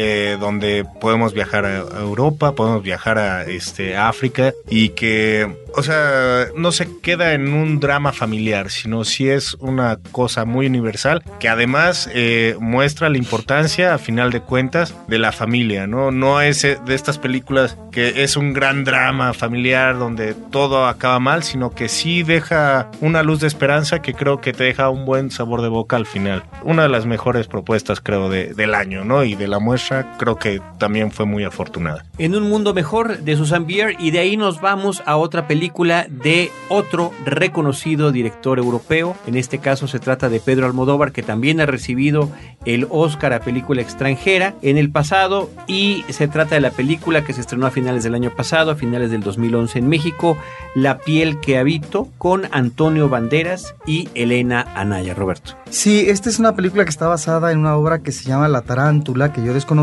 eh, 0.00 0.36
donde 0.38 0.86
podemos 1.00 1.34
viajar 1.34 1.64
a 1.64 1.78
Europa, 1.98 2.52
podemos 2.52 2.84
viajar 2.84 3.18
a 3.18 3.42
este, 3.42 3.96
África 3.96 4.54
y 4.70 4.90
que, 4.90 5.52
o 5.74 5.82
sea, 5.82 6.46
no 6.54 6.70
se 6.70 6.88
queda 7.00 7.32
en 7.32 7.52
un 7.52 7.80
drama 7.80 8.12
familiar, 8.12 8.70
sino 8.70 9.02
si 9.02 9.28
es 9.28 9.54
una 9.54 9.98
cosa 10.12 10.44
muy 10.44 10.66
universal 10.66 11.24
que 11.40 11.48
además 11.48 12.08
eh, 12.14 12.54
muestra 12.60 13.08
la 13.08 13.18
importancia, 13.18 13.92
a 13.92 13.98
final 13.98 14.30
de 14.30 14.40
cuentas, 14.40 14.94
de 15.08 15.18
la 15.18 15.32
familia, 15.32 15.88
¿no? 15.88 16.12
No 16.12 16.40
es 16.40 16.62
de 16.62 16.94
estas 16.94 17.18
películas 17.18 17.76
que 17.90 18.22
es 18.22 18.36
un 18.36 18.52
gran 18.52 18.84
drama 18.84 19.32
familiar 19.34 19.98
donde 19.98 20.34
todo 20.34 20.86
acaba 20.86 21.18
mal, 21.18 21.42
sino 21.42 21.70
que 21.70 21.88
sí 21.88 22.22
deja 22.22 22.88
una 23.00 23.24
luz 23.24 23.40
de 23.40 23.48
esperanza 23.48 24.00
que 24.00 24.14
creo 24.14 24.40
que 24.40 24.52
te 24.52 24.62
deja 24.62 24.90
un 24.90 25.04
buen 25.04 25.32
sabor 25.32 25.60
de 25.60 25.68
boca 25.68 25.96
al 25.96 26.06
final. 26.06 26.44
Una 26.62 26.84
de 26.84 26.88
las 26.88 27.04
mejores 27.04 27.48
propuestas, 27.48 28.00
creo, 28.00 28.28
de, 28.28 28.54
del 28.54 28.74
año, 28.74 29.04
¿no? 29.04 29.24
Y 29.24 29.34
de 29.34 29.48
la 29.48 29.58
muestra 29.58 29.87
creo 30.18 30.36
que 30.36 30.60
también 30.78 31.10
fue 31.10 31.26
muy 31.26 31.44
afortunada. 31.44 32.04
En 32.18 32.34
un 32.34 32.48
mundo 32.48 32.74
mejor 32.74 33.18
de 33.18 33.36
Susan 33.36 33.66
Bier 33.66 33.96
y 33.98 34.10
de 34.10 34.20
ahí 34.20 34.36
nos 34.36 34.60
vamos 34.60 35.02
a 35.06 35.16
otra 35.16 35.46
película 35.46 36.06
de 36.08 36.50
otro 36.68 37.12
reconocido 37.24 38.12
director 38.12 38.58
europeo. 38.58 39.16
En 39.26 39.36
este 39.36 39.58
caso 39.58 39.88
se 39.88 39.98
trata 39.98 40.28
de 40.28 40.40
Pedro 40.40 40.66
Almodóvar 40.66 41.12
que 41.12 41.22
también 41.22 41.60
ha 41.60 41.66
recibido 41.66 42.30
el 42.64 42.86
Oscar 42.90 43.32
a 43.32 43.40
película 43.40 43.82
extranjera 43.82 44.54
en 44.62 44.76
el 44.76 44.90
pasado 44.90 45.50
y 45.66 46.04
se 46.08 46.28
trata 46.28 46.54
de 46.54 46.60
la 46.60 46.70
película 46.70 47.24
que 47.24 47.32
se 47.32 47.40
estrenó 47.40 47.66
a 47.66 47.70
finales 47.70 48.04
del 48.04 48.14
año 48.14 48.30
pasado, 48.34 48.70
a 48.70 48.76
finales 48.76 49.10
del 49.10 49.22
2011 49.22 49.78
en 49.78 49.88
México, 49.88 50.36
La 50.74 50.98
piel 50.98 51.40
que 51.40 51.58
habito 51.58 52.08
con 52.18 52.46
Antonio 52.52 53.08
Banderas 53.08 53.74
y 53.86 54.08
Elena 54.14 54.66
Anaya. 54.74 55.14
Roberto. 55.14 55.56
Sí, 55.70 56.06
esta 56.08 56.28
es 56.28 56.38
una 56.38 56.54
película 56.54 56.84
que 56.84 56.90
está 56.90 57.06
basada 57.06 57.52
en 57.52 57.58
una 57.58 57.76
obra 57.76 58.00
que 58.00 58.12
se 58.12 58.24
llama 58.24 58.48
La 58.48 58.62
Tarántula, 58.62 59.32
que 59.32 59.42
yo 59.42 59.54
desconozco, 59.54 59.77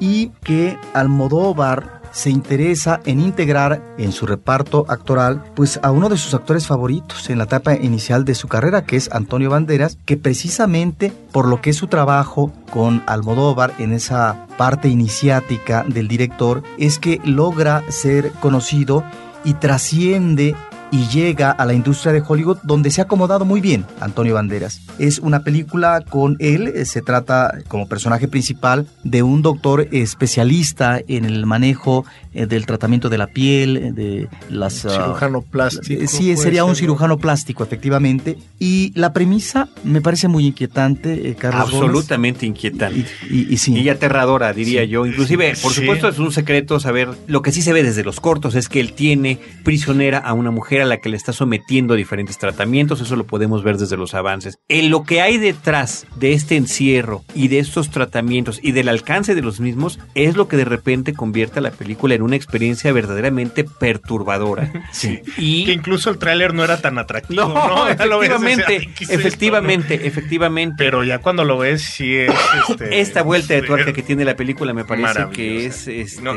y 0.00 0.28
que 0.42 0.76
Almodóvar 0.92 2.02
se 2.14 2.30
interesa 2.30 3.00
en 3.06 3.20
integrar 3.20 3.82
en 3.98 4.12
su 4.12 4.24
reparto 4.24 4.86
actoral 4.88 5.42
pues 5.54 5.80
a 5.82 5.90
uno 5.90 6.08
de 6.08 6.16
sus 6.16 6.32
actores 6.32 6.66
favoritos 6.66 7.28
en 7.28 7.38
la 7.38 7.44
etapa 7.44 7.74
inicial 7.74 8.24
de 8.24 8.36
su 8.36 8.46
carrera 8.46 8.84
que 8.84 8.96
es 8.96 9.10
Antonio 9.12 9.50
Banderas 9.50 9.98
que 10.04 10.16
precisamente 10.16 11.12
por 11.32 11.48
lo 11.48 11.60
que 11.60 11.70
es 11.70 11.76
su 11.76 11.88
trabajo 11.88 12.52
con 12.72 13.02
Almodóvar 13.06 13.74
en 13.78 13.92
esa 13.92 14.46
parte 14.56 14.88
iniciática 14.88 15.84
del 15.88 16.06
director 16.06 16.62
es 16.78 17.00
que 17.00 17.20
logra 17.24 17.82
ser 17.88 18.30
conocido 18.40 19.02
y 19.44 19.54
trasciende 19.54 20.54
y 20.94 21.08
llega 21.08 21.50
a 21.50 21.66
la 21.66 21.74
industria 21.74 22.12
de 22.12 22.22
Hollywood 22.24 22.58
donde 22.62 22.88
se 22.92 23.00
ha 23.00 23.04
acomodado 23.04 23.44
muy 23.44 23.60
bien 23.60 23.84
Antonio 23.98 24.34
Banderas. 24.34 24.80
Es 25.00 25.18
una 25.18 25.42
película 25.42 26.04
con 26.08 26.36
él, 26.38 26.68
eh, 26.68 26.84
se 26.84 27.02
trata 27.02 27.52
como 27.66 27.88
personaje 27.88 28.28
principal 28.28 28.86
de 29.02 29.24
un 29.24 29.42
doctor 29.42 29.88
especialista 29.90 31.00
en 31.08 31.24
el 31.24 31.46
manejo 31.46 32.04
eh, 32.32 32.46
del 32.46 32.64
tratamiento 32.64 33.08
de 33.08 33.18
la 33.18 33.26
piel, 33.26 33.76
eh, 33.76 33.92
de 33.92 34.28
las... 34.48 34.84
Ah, 34.84 34.90
cirujano 34.90 35.42
plástico. 35.42 36.06
Sí, 36.06 36.36
sería 36.36 36.64
un 36.64 36.76
cirujano 36.76 37.18
plástico, 37.18 37.64
efectivamente. 37.64 38.38
Y 38.60 38.92
la 38.94 39.12
premisa 39.12 39.68
me 39.82 40.00
parece 40.00 40.28
muy 40.28 40.46
inquietante, 40.46 41.34
Carlos. 41.36 41.74
Absolutamente 41.74 42.46
inquietante. 42.46 43.04
Y, 43.28 43.56
sí. 43.56 43.74
y, 43.74 43.88
aterradora, 43.88 44.52
diría 44.52 44.84
yo. 44.84 45.06
Inclusive, 45.06 45.54
por 45.60 45.72
supuesto, 45.72 46.08
es 46.08 46.20
un 46.20 46.30
secreto 46.30 46.78
saber, 46.78 47.08
lo 47.26 47.42
que 47.42 47.50
sí 47.50 47.62
se 47.62 47.72
ve 47.72 47.82
desde 47.82 48.04
los 48.04 48.20
cortos 48.20 48.54
es 48.54 48.68
que 48.68 48.78
él 48.78 48.92
tiene 48.92 49.40
prisionera 49.64 50.18
a 50.18 50.34
una 50.34 50.52
mujer 50.52 50.83
a 50.84 50.86
la 50.86 50.98
que 50.98 51.08
le 51.08 51.16
está 51.16 51.32
sometiendo 51.32 51.94
a 51.94 51.96
diferentes 51.96 52.38
tratamientos, 52.38 53.00
eso 53.00 53.16
lo 53.16 53.26
podemos 53.26 53.62
ver 53.62 53.76
desde 53.76 53.96
los 53.96 54.14
avances. 54.14 54.58
En 54.68 54.90
lo 54.90 55.04
que 55.04 55.20
hay 55.20 55.38
detrás 55.38 56.06
de 56.16 56.32
este 56.32 56.56
encierro 56.56 57.24
y 57.34 57.48
de 57.48 57.58
estos 57.58 57.90
tratamientos 57.90 58.60
y 58.62 58.72
del 58.72 58.88
alcance 58.88 59.34
de 59.34 59.42
los 59.42 59.60
mismos 59.60 59.98
es 60.14 60.36
lo 60.36 60.48
que 60.48 60.56
de 60.56 60.64
repente 60.64 61.14
convierte 61.14 61.58
a 61.58 61.62
la 61.62 61.70
película 61.70 62.14
en 62.14 62.22
una 62.22 62.36
experiencia 62.36 62.92
verdaderamente 62.92 63.64
perturbadora. 63.64 64.72
Sí. 64.92 65.20
Y 65.38 65.64
que 65.64 65.72
incluso 65.72 66.08
el 66.10 66.18
tráiler 66.18 66.54
no 66.54 66.62
era 66.62 66.80
tan 66.80 66.98
atractivo, 66.98 67.48
¿no? 67.48 67.88
Efectivamente, 67.88 68.88
efectivamente, 69.00 70.06
efectivamente. 70.06 70.76
Pero 70.78 71.02
ya 71.02 71.18
cuando 71.18 71.44
lo 71.44 71.58
ves 71.58 71.82
sí 71.82 72.14
es 72.14 72.32
este, 72.68 73.00
esta 73.00 73.22
vuelta 73.22 73.54
de 73.54 73.62
tuerca 73.62 73.92
que 73.92 74.02
tiene 74.02 74.24
la 74.24 74.36
película 74.36 74.72
me 74.72 74.84
parece 74.84 75.26
que 75.32 75.66
es 75.66 75.88
este... 75.88 76.22
no, 76.22 76.34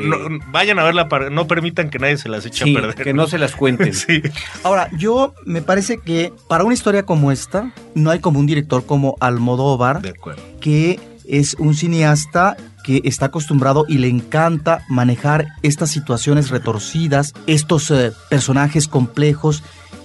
vayan 0.47 0.79
a 0.79 0.83
verla 0.83 1.07
no 1.29 1.47
permitan 1.47 1.89
que 1.89 1.99
nadie 1.99 2.17
se 2.17 2.29
las 2.29 2.45
eche 2.45 2.63
a 2.69 2.73
perder. 2.73 2.95
Que 2.95 3.13
no 3.13 3.27
se 3.27 3.37
las 3.37 3.55
cuenten. 3.55 3.93
sí. 3.93 4.21
Ahora, 4.63 4.89
yo 4.97 5.33
me 5.45 5.61
parece 5.61 5.99
que 5.99 6.33
para 6.47 6.63
una 6.63 6.73
historia 6.73 7.03
como 7.03 7.31
esta, 7.31 7.73
no 7.95 8.11
hay 8.11 8.19
como 8.19 8.39
un 8.39 8.45
director 8.45 8.85
como 8.85 9.15
Almodóvar, 9.19 10.01
que 10.59 10.99
es 11.25 11.55
un 11.55 11.75
cineasta 11.75 12.57
que 12.83 13.01
está 13.03 13.27
acostumbrado 13.27 13.85
y 13.87 13.97
le 13.97 14.07
encanta 14.07 14.85
manejar 14.87 15.47
estas 15.61 15.91
situaciones 15.91 16.49
retorcidas, 16.49 17.33
estos 17.45 17.91
eh, 17.91 18.13
personajes 18.29 18.87
complejos 18.87 19.61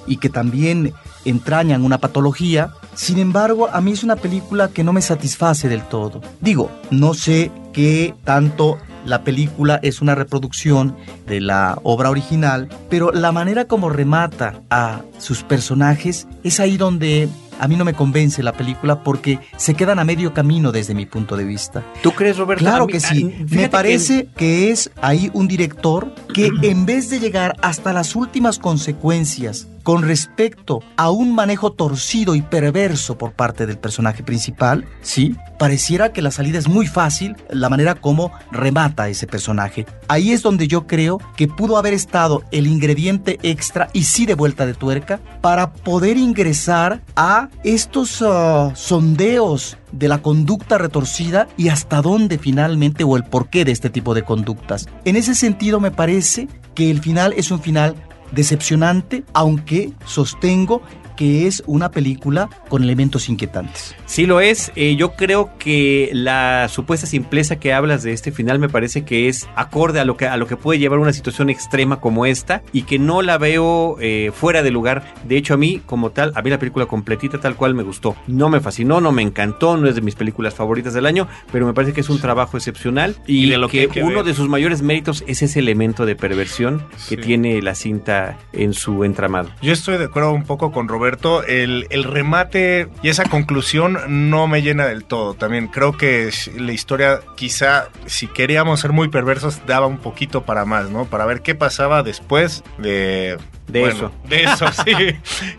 y 0.07 0.17
que 0.17 0.29
también 0.29 0.93
entrañan 1.25 1.85
una 1.85 1.99
patología. 1.99 2.73
Sin 2.95 3.19
embargo, 3.19 3.69
a 3.73 3.81
mí 3.81 3.93
es 3.93 4.03
una 4.03 4.17
película 4.17 4.69
que 4.69 4.83
no 4.83 4.93
me 4.93 5.01
satisface 5.01 5.69
del 5.69 5.83
todo. 5.83 6.21
Digo, 6.41 6.71
no 6.91 7.15
sé 7.15 7.53
qué 7.73 8.15
tanto 8.25 8.79
la 9.05 9.23
película 9.25 9.79
es 9.83 10.01
una 10.01 10.15
reproducción 10.15 10.97
de 11.27 11.41
la 11.41 11.79
obra 11.83 12.11
original, 12.11 12.69
pero 12.89 13.13
la 13.13 13.33
manera 13.33 13.67
como 13.67 13.91
remata 13.91 14.63
a 14.71 15.03
sus 15.19 15.43
personajes 15.43 16.27
es 16.45 16.61
ahí 16.61 16.77
donde 16.77 17.29
a 17.59 17.69
mí 17.69 17.77
no 17.77 17.85
me 17.85 17.95
convence 17.95 18.43
la 18.43 18.53
película 18.53 19.03
porque 19.03 19.39
se 19.57 19.75
quedan 19.75 19.99
a 19.99 20.05
medio 20.05 20.35
camino 20.35 20.73
desde 20.73 20.95
mi 20.95 21.07
punto 21.07 21.37
de 21.37 21.45
vista. 21.45 21.85
¿Tú 22.03 22.13
crees, 22.13 22.37
Roberto? 22.37 22.65
Claro 22.65 22.87
que 22.87 22.99
sí. 22.99 23.33
Me 23.51 23.69
parece 23.69 24.29
que... 24.37 24.71
es 24.71 24.91
ahí 25.01 25.31
un 25.33 25.49
director 25.49 26.13
que 26.35 26.51
en 26.63 26.87
vez 26.87 27.11
de 27.11 27.21
llegar 27.21 27.57
hasta 27.63 27.93
las 27.93 28.17
últimas 28.17 28.59
consecuencias 28.59 29.69
con 29.83 30.03
respecto 30.03 30.81
a 30.97 31.11
un 31.11 31.35
manejo 31.35 31.73
torcido 31.73 32.35
y 32.35 32.43
perverso 32.43 33.19
por 33.19 33.33
parte 33.33 33.67
del 33.67 33.79
personaje 33.79 34.23
principal, 34.23 34.85
sí, 35.01 35.37
pareciera 35.59 36.13
que 36.13 36.23
la 36.23 36.31
salida 36.31 36.59
es 36.59 36.69
muy 36.69 36.87
fácil, 36.87 37.37
la 37.51 37.69
manera 37.69 37.95
como 37.95 38.33
remata 38.51 39.09
ese 39.09 39.27
personaje. 39.27 39.87
Ahí 40.09 40.33
es 40.33 40.43
donde 40.43 40.69
yo 40.69 40.87
creo 40.87 41.21
que 41.37 41.49
pudo 41.49 41.77
haber 41.77 41.95
estado 41.95 42.43
el 42.51 42.67
ingrediente 42.67 43.39
extra 43.43 43.89
y 43.93 44.05
sí 44.05 44.27
de 44.27 44.35
vuelta 44.35 44.67
de 44.67 44.75
tuerca 44.75 45.21
para 45.41 45.73
poder 45.73 46.17
ingresar 46.17 47.03
a 47.17 47.49
estos 47.65 48.21
uh, 48.21 48.73
sondeos 48.75 49.79
de 49.93 50.09
la 50.09 50.23
conducta 50.23 50.79
retorcida 50.79 51.49
y 51.57 51.69
hasta 51.69 52.03
dónde 52.03 52.39
finalmente 52.39 53.05
o 53.05 53.17
el 53.17 53.25
porqué 53.25 53.65
de 53.65 53.73
este 53.73 53.91
tipo 53.91 54.15
de 54.15 54.23
conductas. 54.23 54.89
En 55.05 55.17
ese 55.17 55.35
sentido 55.35 55.81
me 55.81 55.91
parece 55.91 56.49
que 56.75 56.91
el 56.91 57.01
final 57.01 57.35
es 57.37 57.51
un 57.51 57.61
final 57.61 57.95
decepcionante, 58.33 59.25
aunque 59.33 59.93
sostengo 60.05 60.83
que 61.17 61.47
es 61.47 61.63
una 61.67 61.91
película 61.91 62.49
con 62.69 62.83
elementos 62.83 63.29
inquietantes. 63.29 63.95
Sí 64.07 64.27
lo 64.27 64.41
es. 64.41 64.73
Eh, 64.77 64.97
yo 64.97 65.13
creo 65.13 65.51
que 65.59 66.11
la 66.13 66.69
supuesta 66.69 67.07
simpleza 67.07 67.57
que 67.57 67.73
hablas 67.73 68.03
de 68.03 68.13
este 68.13 68.33
final 68.33 68.59
me 68.59 68.69
parece 68.69 69.05
que 69.05 69.29
es 69.29 69.49
acorde 69.55 70.01
a 70.01 70.05
lo 70.05 70.17
que, 70.17 70.27
a 70.27 70.37
lo 70.37 70.47
que 70.47 70.57
puede 70.57 70.79
llevar 70.79 70.99
una 70.99 71.13
situación 71.13 71.51
extrema 71.51 72.01
como 72.01 72.27
esta 72.27 72.63
y 72.73 72.83
que 72.83 72.99
no 72.99 73.23
la 73.23 73.39
veo 73.39 73.97
eh, 74.01 74.31
fuera 74.35 74.63
de 74.63 74.71
lugar. 74.71 75.15
De 75.25 75.37
hecho, 75.37 75.55
a 75.55 75.57
mí, 75.57 75.81
como 75.85 76.11
tal, 76.11 76.33
a 76.35 76.43
mí 76.43 76.51
la 76.51 76.59
película 76.59 76.87
completita 76.87 77.39
tal 77.39 77.57
cual 77.57 77.75
me 77.75 77.83
gustó. 77.83 78.17
No 78.27 78.49
me 78.49 78.61
fascinó, 78.61 79.01
no 79.01 79.13
me 79.13 79.23
encantó, 79.23 79.77
no 79.77 79.89
es 79.89 79.95
de 79.95 80.01
mis 80.01 80.15
películas 80.15 80.55
favoritas 80.55 80.95
del 80.95 81.07
año, 81.07 81.29
pero 81.51 81.67
me 81.67 81.75
parece 81.75 81.93
que 81.93 82.01
es 82.01 82.11
un 82.11 82.21
trabajo 82.21 82.57
excepcional 82.57 83.17
y, 83.27 83.49
de 83.49 83.59
lo 83.59 83.69
que, 83.69 83.89
uno 84.03 84.23
de 84.23 84.35
sus 84.35 84.49
mayores 84.49 84.83
méritos 84.83 85.25
es 85.27 85.43
ese 85.43 85.59
elemento 85.59 86.07
de 86.07 86.17
perversión 86.17 86.85
que 87.09 87.17
tiene 87.17 87.61
la 87.63 87.75
cinta 87.75 88.39
en 88.53 88.73
su 88.73 89.05
entramado. 89.05 89.51
Yo 89.61 89.73
estoy 89.73 89.99
de 89.99 90.05
acuerdo 90.05 90.33
un 90.33 90.45
poco 90.45 90.73
con 90.73 90.89
Roberto 90.89 91.02
el, 91.07 92.05
remate 92.05 92.89
y 93.03 93.09
esa 93.09 93.25
conclusión 93.25 94.31
no 94.31 94.47
me 94.47 94.63
llena 94.63 94.87
del 94.87 95.05
todo. 95.05 95.35
También 95.35 95.69
creo 95.69 95.97
que 95.97 96.31
la 96.57 96.73
historia, 96.73 97.21
quizá, 97.37 97.89
si 98.07 98.27
queríamos 98.27 98.81
ser 98.81 98.93
muy 98.93 99.09
perversos, 99.09 99.61
daba 99.67 99.87
un 99.87 99.99
poquito 99.99 100.43
para 100.43 100.65
más, 100.65 100.91
¿no? 100.91 101.05
Para 101.05 101.27
ver 101.27 101.43
qué 101.43 101.55
pasaba 101.55 102.03
después 102.03 102.63
de. 102.79 103.39
De 103.69 103.85
eso. 103.85 104.13
De 104.29 104.45
eso, 104.45 104.67
sí. 104.85 105.17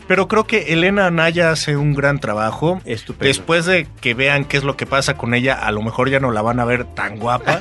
Pero 0.08 0.28
creo 0.28 0.46
que 0.46 0.74
Elena 0.74 1.08
Anaya 1.08 1.52
hace 1.52 1.78
un 1.78 1.94
gran 1.94 2.20
trabajo. 2.20 2.80
Estupendo. 2.86 3.28
Después 3.28 3.66
de 3.66 3.88
que 4.02 4.14
vean 4.14 4.46
qué 4.46 4.58
es 4.58 4.64
lo 4.64 4.78
que 4.78 4.86
pasa 4.86 5.16
con 5.16 5.34
ella, 5.34 5.56
a 5.56 5.72
lo 5.72 5.82
mejor 5.82 6.10
ya 6.10 6.20
no 6.20 6.32
la 6.32 6.42
van 6.42 6.60
a 6.60 6.66
ver 6.66 6.86
tan 6.86 7.18
guapa. 7.18 7.60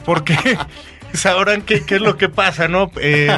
porque 0.04 0.36
sabrán 1.12 1.62
qué, 1.62 1.82
qué 1.82 1.96
es 1.96 2.00
lo 2.00 2.16
que 2.16 2.28
pasa, 2.28 2.68
¿no? 2.68 2.90
Eh, 3.00 3.34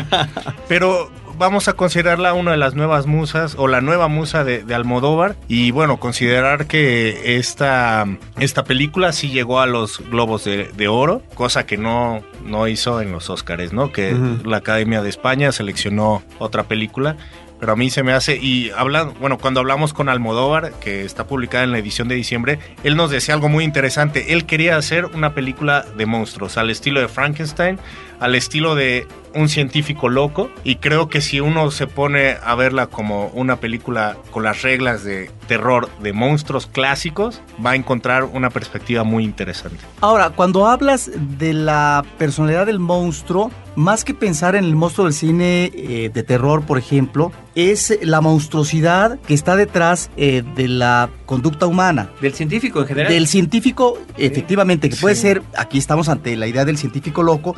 pero 0.68 1.10
vamos 1.40 1.68
a 1.68 1.72
considerarla 1.72 2.34
una 2.34 2.50
de 2.50 2.58
las 2.58 2.74
nuevas 2.74 3.06
musas 3.06 3.54
o 3.56 3.66
la 3.66 3.80
nueva 3.80 4.08
musa 4.08 4.44
de, 4.44 4.62
Almodóvar 4.74 5.36
y 5.48 5.70
bueno, 5.70 5.98
considerar 5.98 6.66
que 6.66 7.38
esta, 7.38 8.06
esta 8.38 8.64
película 8.64 9.12
sí 9.12 9.30
llegó 9.30 9.58
a 9.60 9.66
los 9.66 10.06
globos 10.10 10.44
de, 10.44 10.88
oro, 10.88 11.22
cosa 11.34 11.64
que 11.64 11.78
no, 11.78 12.22
no 12.44 12.68
hizo 12.68 13.00
en 13.00 13.10
los 13.10 13.30
Óscares, 13.30 13.72
¿no? 13.72 13.90
Que 13.90 14.14
la 14.44 14.58
Academia 14.58 15.00
de 15.00 15.08
España 15.08 15.50
seleccionó 15.50 16.22
otra 16.38 16.64
película 16.64 17.16
pero 17.58 17.72
a 17.74 17.76
mí 17.76 17.90
se 17.90 18.02
me 18.02 18.12
hace, 18.12 18.36
y 18.36 18.70
hablan, 18.70 19.12
bueno, 19.20 19.36
cuando 19.36 19.60
hablamos 19.60 19.92
con 19.92 20.08
Almodóvar, 20.08 20.72
que 20.80 21.04
está 21.04 21.26
publicada 21.26 21.62
en 21.62 21.72
la 21.72 21.78
edición 21.78 22.08
de 22.08 22.14
diciembre, 22.14 22.58
él 22.84 22.96
nos 22.96 23.10
decía 23.10 23.34
algo 23.34 23.50
muy 23.50 23.64
interesante, 23.64 24.32
él 24.32 24.46
quería 24.46 24.78
hacer 24.78 25.04
una 25.04 25.34
película 25.34 25.84
de 25.94 26.06
monstruos, 26.06 26.56
al 26.56 26.70
estilo 26.70 27.00
de 27.00 27.08
Frankenstein, 27.08 27.78
al 28.20 28.34
estilo 28.34 28.74
de 28.74 29.06
un 29.34 29.48
científico 29.48 30.08
loco 30.08 30.50
y 30.64 30.76
creo 30.76 31.08
que 31.08 31.20
si 31.20 31.40
uno 31.40 31.70
se 31.70 31.86
pone 31.86 32.36
a 32.42 32.54
verla 32.54 32.88
como 32.88 33.28
una 33.28 33.56
película 33.56 34.16
con 34.30 34.42
las 34.42 34.62
reglas 34.62 35.04
de 35.04 35.30
terror 35.46 35.88
de 36.00 36.12
monstruos 36.12 36.66
clásicos, 36.66 37.40
va 37.64 37.72
a 37.72 37.76
encontrar 37.76 38.24
una 38.24 38.50
perspectiva 38.50 39.04
muy 39.04 39.24
interesante. 39.24 39.78
Ahora, 40.00 40.30
cuando 40.30 40.66
hablas 40.66 41.10
de 41.38 41.52
la 41.52 42.04
personalidad 42.18 42.66
del 42.66 42.78
monstruo, 42.80 43.50
más 43.76 44.04
que 44.04 44.14
pensar 44.14 44.56
en 44.56 44.64
el 44.64 44.74
monstruo 44.74 45.06
del 45.06 45.14
cine 45.14 45.70
eh, 45.74 46.10
de 46.12 46.22
terror, 46.22 46.66
por 46.66 46.76
ejemplo, 46.76 47.32
es 47.54 47.98
la 48.02 48.20
monstruosidad 48.20 49.18
que 49.20 49.34
está 49.34 49.56
detrás 49.56 50.10
eh, 50.16 50.42
de 50.56 50.68
la 50.68 51.08
conducta 51.24 51.66
humana. 51.66 52.10
Del 52.20 52.34
científico 52.34 52.80
en 52.80 52.86
general. 52.86 53.12
Del 53.12 53.26
científico, 53.26 53.98
efectivamente, 54.16 54.90
que 54.90 54.96
puede 54.96 55.14
ser, 55.14 55.42
aquí 55.56 55.78
estamos 55.78 56.08
ante 56.08 56.36
la 56.36 56.48
idea 56.48 56.64
del 56.64 56.78
científico 56.78 57.22
loco, 57.22 57.56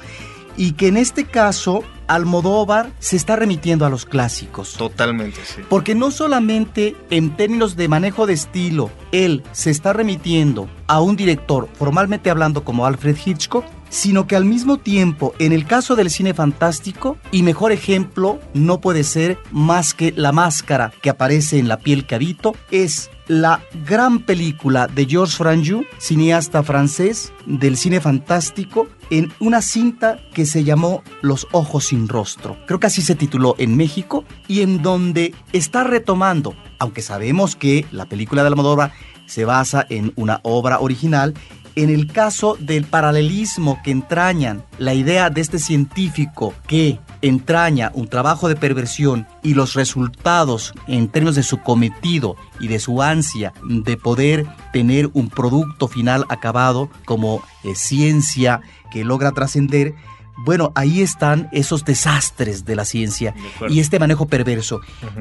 y 0.57 0.73
que 0.73 0.89
en 0.89 0.97
este 0.97 1.25
caso 1.25 1.83
Almodóvar 2.09 2.93
se 2.99 3.17
está 3.17 3.37
remitiendo 3.37 3.87
a 3.87 3.91
los 3.91 4.05
clásicos. 4.05 4.75
Totalmente, 4.75 5.41
sí. 5.45 5.63
Porque 5.69 5.95
no 5.95 6.11
solamente 6.11 6.97
en 7.11 7.37
términos 7.37 7.77
de 7.77 7.89
manejo 7.89 8.27
de 8.27 8.35
estilo, 8.35 8.91
él 9.13 9.43
se 9.53 9.71
está 9.71 9.93
remitiendo 9.93 10.69
a 10.87 11.01
un 11.01 11.17
director 11.17 11.69
formalmente 11.73 12.31
hablando 12.31 12.65
como 12.65 12.85
Alfred 12.85 13.17
Hitchcock, 13.25 13.65
sino 13.89 14.27
que 14.27 14.37
al 14.37 14.45
mismo 14.45 14.79
tiempo, 14.79 15.35
en 15.39 15.53
el 15.53 15.67
caso 15.67 15.97
del 15.97 16.11
cine 16.11 16.35
fantástico, 16.35 17.19
y 17.31 17.43
mejor 17.43 17.73
ejemplo 17.73 18.41
no 18.55 18.81
puede 18.81 19.05
ser 19.05 19.39
más 19.51 19.95
que 19.95 20.13
La 20.17 20.33
Máscara 20.33 20.93
que 21.03 21.11
aparece 21.11 21.59
en 21.59 21.69
La 21.69 21.79
piel 21.79 22.07
que 22.07 22.15
habito, 22.15 22.55
es 22.71 23.11
la 23.33 23.63
gran 23.87 24.19
película 24.19 24.89
de 24.89 25.07
Georges 25.07 25.37
Franju, 25.37 25.87
cineasta 25.97 26.63
francés 26.63 27.33
del 27.47 27.79
cine 27.79 27.99
fantástico, 27.99 28.89
en 29.09 29.33
una 29.41 29.63
cinta 29.63 30.19
que 30.35 30.45
se 30.45 30.65
llamó 30.65 31.03
Los 31.23 31.47
ojos 31.53 31.87
sin 31.87 32.09
rostro. 32.09 32.59
Creo 32.67 32.79
que 32.79 32.89
así 32.89 33.01
se 33.01 33.15
tituló 33.15 33.55
en 33.57 33.75
México 33.75 34.27
y 34.49 34.61
en 34.61 34.83
donde 34.83 35.35
está 35.55 35.83
retomando, 35.83 36.55
aunque 36.79 37.01
sabemos 37.01 37.57
que 37.57 37.87
la 37.91 38.05
película 38.05 38.43
de 38.43 38.49
Almodóvar 38.49 38.93
se 39.25 39.47
basa 39.47 39.87
en 39.89 40.13
una 40.17 40.41
obra 40.43 40.81
original, 40.81 41.33
en 41.75 41.89
el 41.89 42.13
caso 42.13 42.59
del 42.61 42.85
paralelismo 42.85 43.81
que 43.83 43.93
entrañan 43.93 44.63
la 44.77 44.93
idea 44.93 45.31
de 45.31 45.41
este 45.41 45.59
científico 45.59 46.53
que 46.67 47.01
entraña 47.23 47.93
un 47.95 48.09
trabajo 48.09 48.49
de 48.49 48.57
perversión 48.57 49.27
y 49.43 49.55
los 49.55 49.75
resultados 49.75 50.75
en 50.89 51.09
términos 51.09 51.37
de 51.37 51.43
su 51.43 51.63
cometido 51.63 52.37
y 52.61 52.69
de 52.69 52.81
su 52.81 53.01
ansia 53.01 53.55
de 53.63 53.97
poder 53.97 54.47
tener 54.73 55.09
un 55.15 55.31
producto 55.31 55.89
final 55.89 56.27
acabado 56.29 56.91
como 57.05 57.43
eh, 57.65 57.75
ciencia 57.75 58.61
que 58.91 59.05
logra 59.05 59.33
trascender, 59.33 59.95
bueno, 60.39 60.73
ahí 60.75 61.03
están 61.03 61.49
esos 61.53 61.85
desastres 61.85 62.65
de 62.65 62.77
la 62.77 62.85
ciencia 62.85 63.35
y 63.69 63.81
este 63.81 63.99
manejo 63.99 64.27
perverso. 64.27 64.81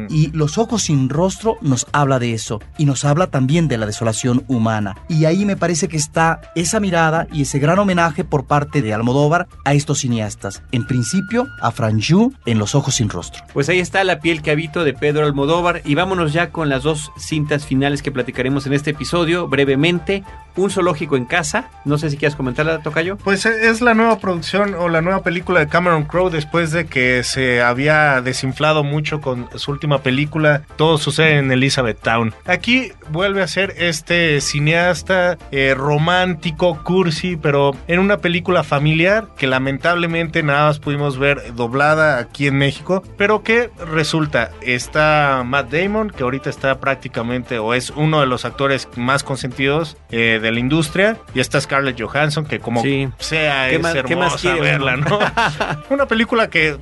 Y 0.09 0.32
Los 0.32 0.57
ojos 0.57 0.84
sin 0.84 1.09
rostro 1.09 1.57
nos 1.62 1.88
habla 1.91 2.20
de 2.20 2.34
eso 2.34 2.59
y 2.78 2.86
nos 2.86 3.05
habla 3.05 3.28
también 3.28 3.68
de 3.68 3.78
la 3.78 3.86
desolación 3.86 4.43
humana. 4.47 4.95
Y 5.07 5.26
ahí 5.26 5.45
me 5.45 5.57
parece 5.57 5.88
que 5.88 5.97
está 5.97 6.41
esa 6.55 6.80
mirada 6.80 7.28
y 7.32 7.43
ese 7.43 7.59
gran 7.59 7.80
homenaje 7.80 8.24
por 8.24 8.45
parte 8.45 8.82
de 8.82 8.93
Almodóvar 8.93 9.47
a 9.66 9.74
estos 9.74 9.99
cineastas. 9.99 10.64
En 10.72 10.88
principio, 10.88 11.47
a 11.62 11.72
Franju 11.72 12.34
en 12.45 12.59
Los 12.59 12.76
ojos 12.76 12.95
sin 12.95 13.09
rostro. 13.09 13.43
Pues 13.53 13.70
ahí 13.70 13.80
está 13.80 14.03
La 14.03 14.20
piel 14.20 14.41
que 14.41 14.51
habito 14.51 14.84
de 14.84 14.93
Pedro 14.93 15.26
Almodóvar 15.26 15.82
y 15.86 15.95
vámonos 15.95 16.34
ya 16.34 16.51
con 16.51 16.70
las 16.70 16.84
dos 16.84 17.12
cintas 17.18 17.66
finales 17.66 18.01
que 18.01 18.12
platicaremos 18.12 18.66
en 18.66 18.74
este 18.74 18.91
episodio 18.91 19.47
brevemente. 19.47 20.24
Un 20.56 20.70
zoológico 20.70 21.18
en 21.18 21.26
casa. 21.26 21.70
No 21.86 21.97
sé 21.97 22.10
si 22.10 22.18
quieres 22.18 22.36
comentarla, 22.36 22.82
Tocayo. 22.82 23.18
Pues 23.18 23.45
es 23.45 23.82
la 23.82 23.93
nueva 23.93 24.20
producción 24.20 24.76
o 24.76 24.89
la 24.89 25.02
nueva 25.02 25.24
película 25.24 25.60
de 25.60 25.68
Cameron 25.68 26.04
Crowe 26.04 26.30
después 26.30 26.72
de 26.72 26.86
que 26.86 27.24
se 27.24 27.62
había 27.62 28.22
desinflado 28.22 28.84
mucho 28.84 29.22
con 29.22 29.47
su 29.56 29.72
última 29.72 30.02
película. 30.02 30.64
Todo 30.76 30.97
sucede 30.97 31.38
en 31.38 31.52
Elizabethtown. 31.52 32.34
Aquí 32.45 32.91
vuelve 33.10 33.41
a 33.41 33.47
ser 33.47 33.74
este 33.78 34.41
cineasta 34.41 35.38
eh, 35.52 35.74
romántico, 35.76 36.84
cursi, 36.84 37.38
pero 37.38 37.76
en 37.88 37.99
una 37.99 38.18
película 38.18 38.64
familiar 38.64 39.30
que 39.38 39.47
lamentablemente 39.47 40.43
nada 40.43 40.68
más 40.68 40.80
pudimos 40.80 41.18
ver 41.18 41.54
doblada 41.56 42.18
aquí 42.18 42.47
en 42.47 42.58
México, 42.58 43.04
pero 43.18 43.43
que 43.43 43.70
resulta 43.88 44.52
está 44.62 45.43
Matt 45.45 45.72
Damon, 45.72 46.10
que 46.10 46.24
ahorita 46.24 46.49
está 46.49 46.80
prácticamente 46.80 47.60
o 47.60 47.74
es 47.74 47.89
uno 47.91 48.20
de 48.20 48.28
los 48.28 48.45
actores 48.45 48.88
más 48.95 49.24
consentidos 49.24 49.97
eh, 50.10 50.39
de 50.42 50.52
la 50.52 50.60
industria, 50.60 51.18
y 51.34 51.39
está 51.39 51.62
Scarlett 51.62 52.02
Johansson, 52.02 52.46
que 52.46 52.60
como 52.60 52.84
sea 53.20 53.70
es 53.70 53.84
hermosa 53.96 54.56
verla. 54.56 54.98
¿no? 54.98 55.20
Una 55.89 56.06
película 56.08 56.50
que 56.50 56.78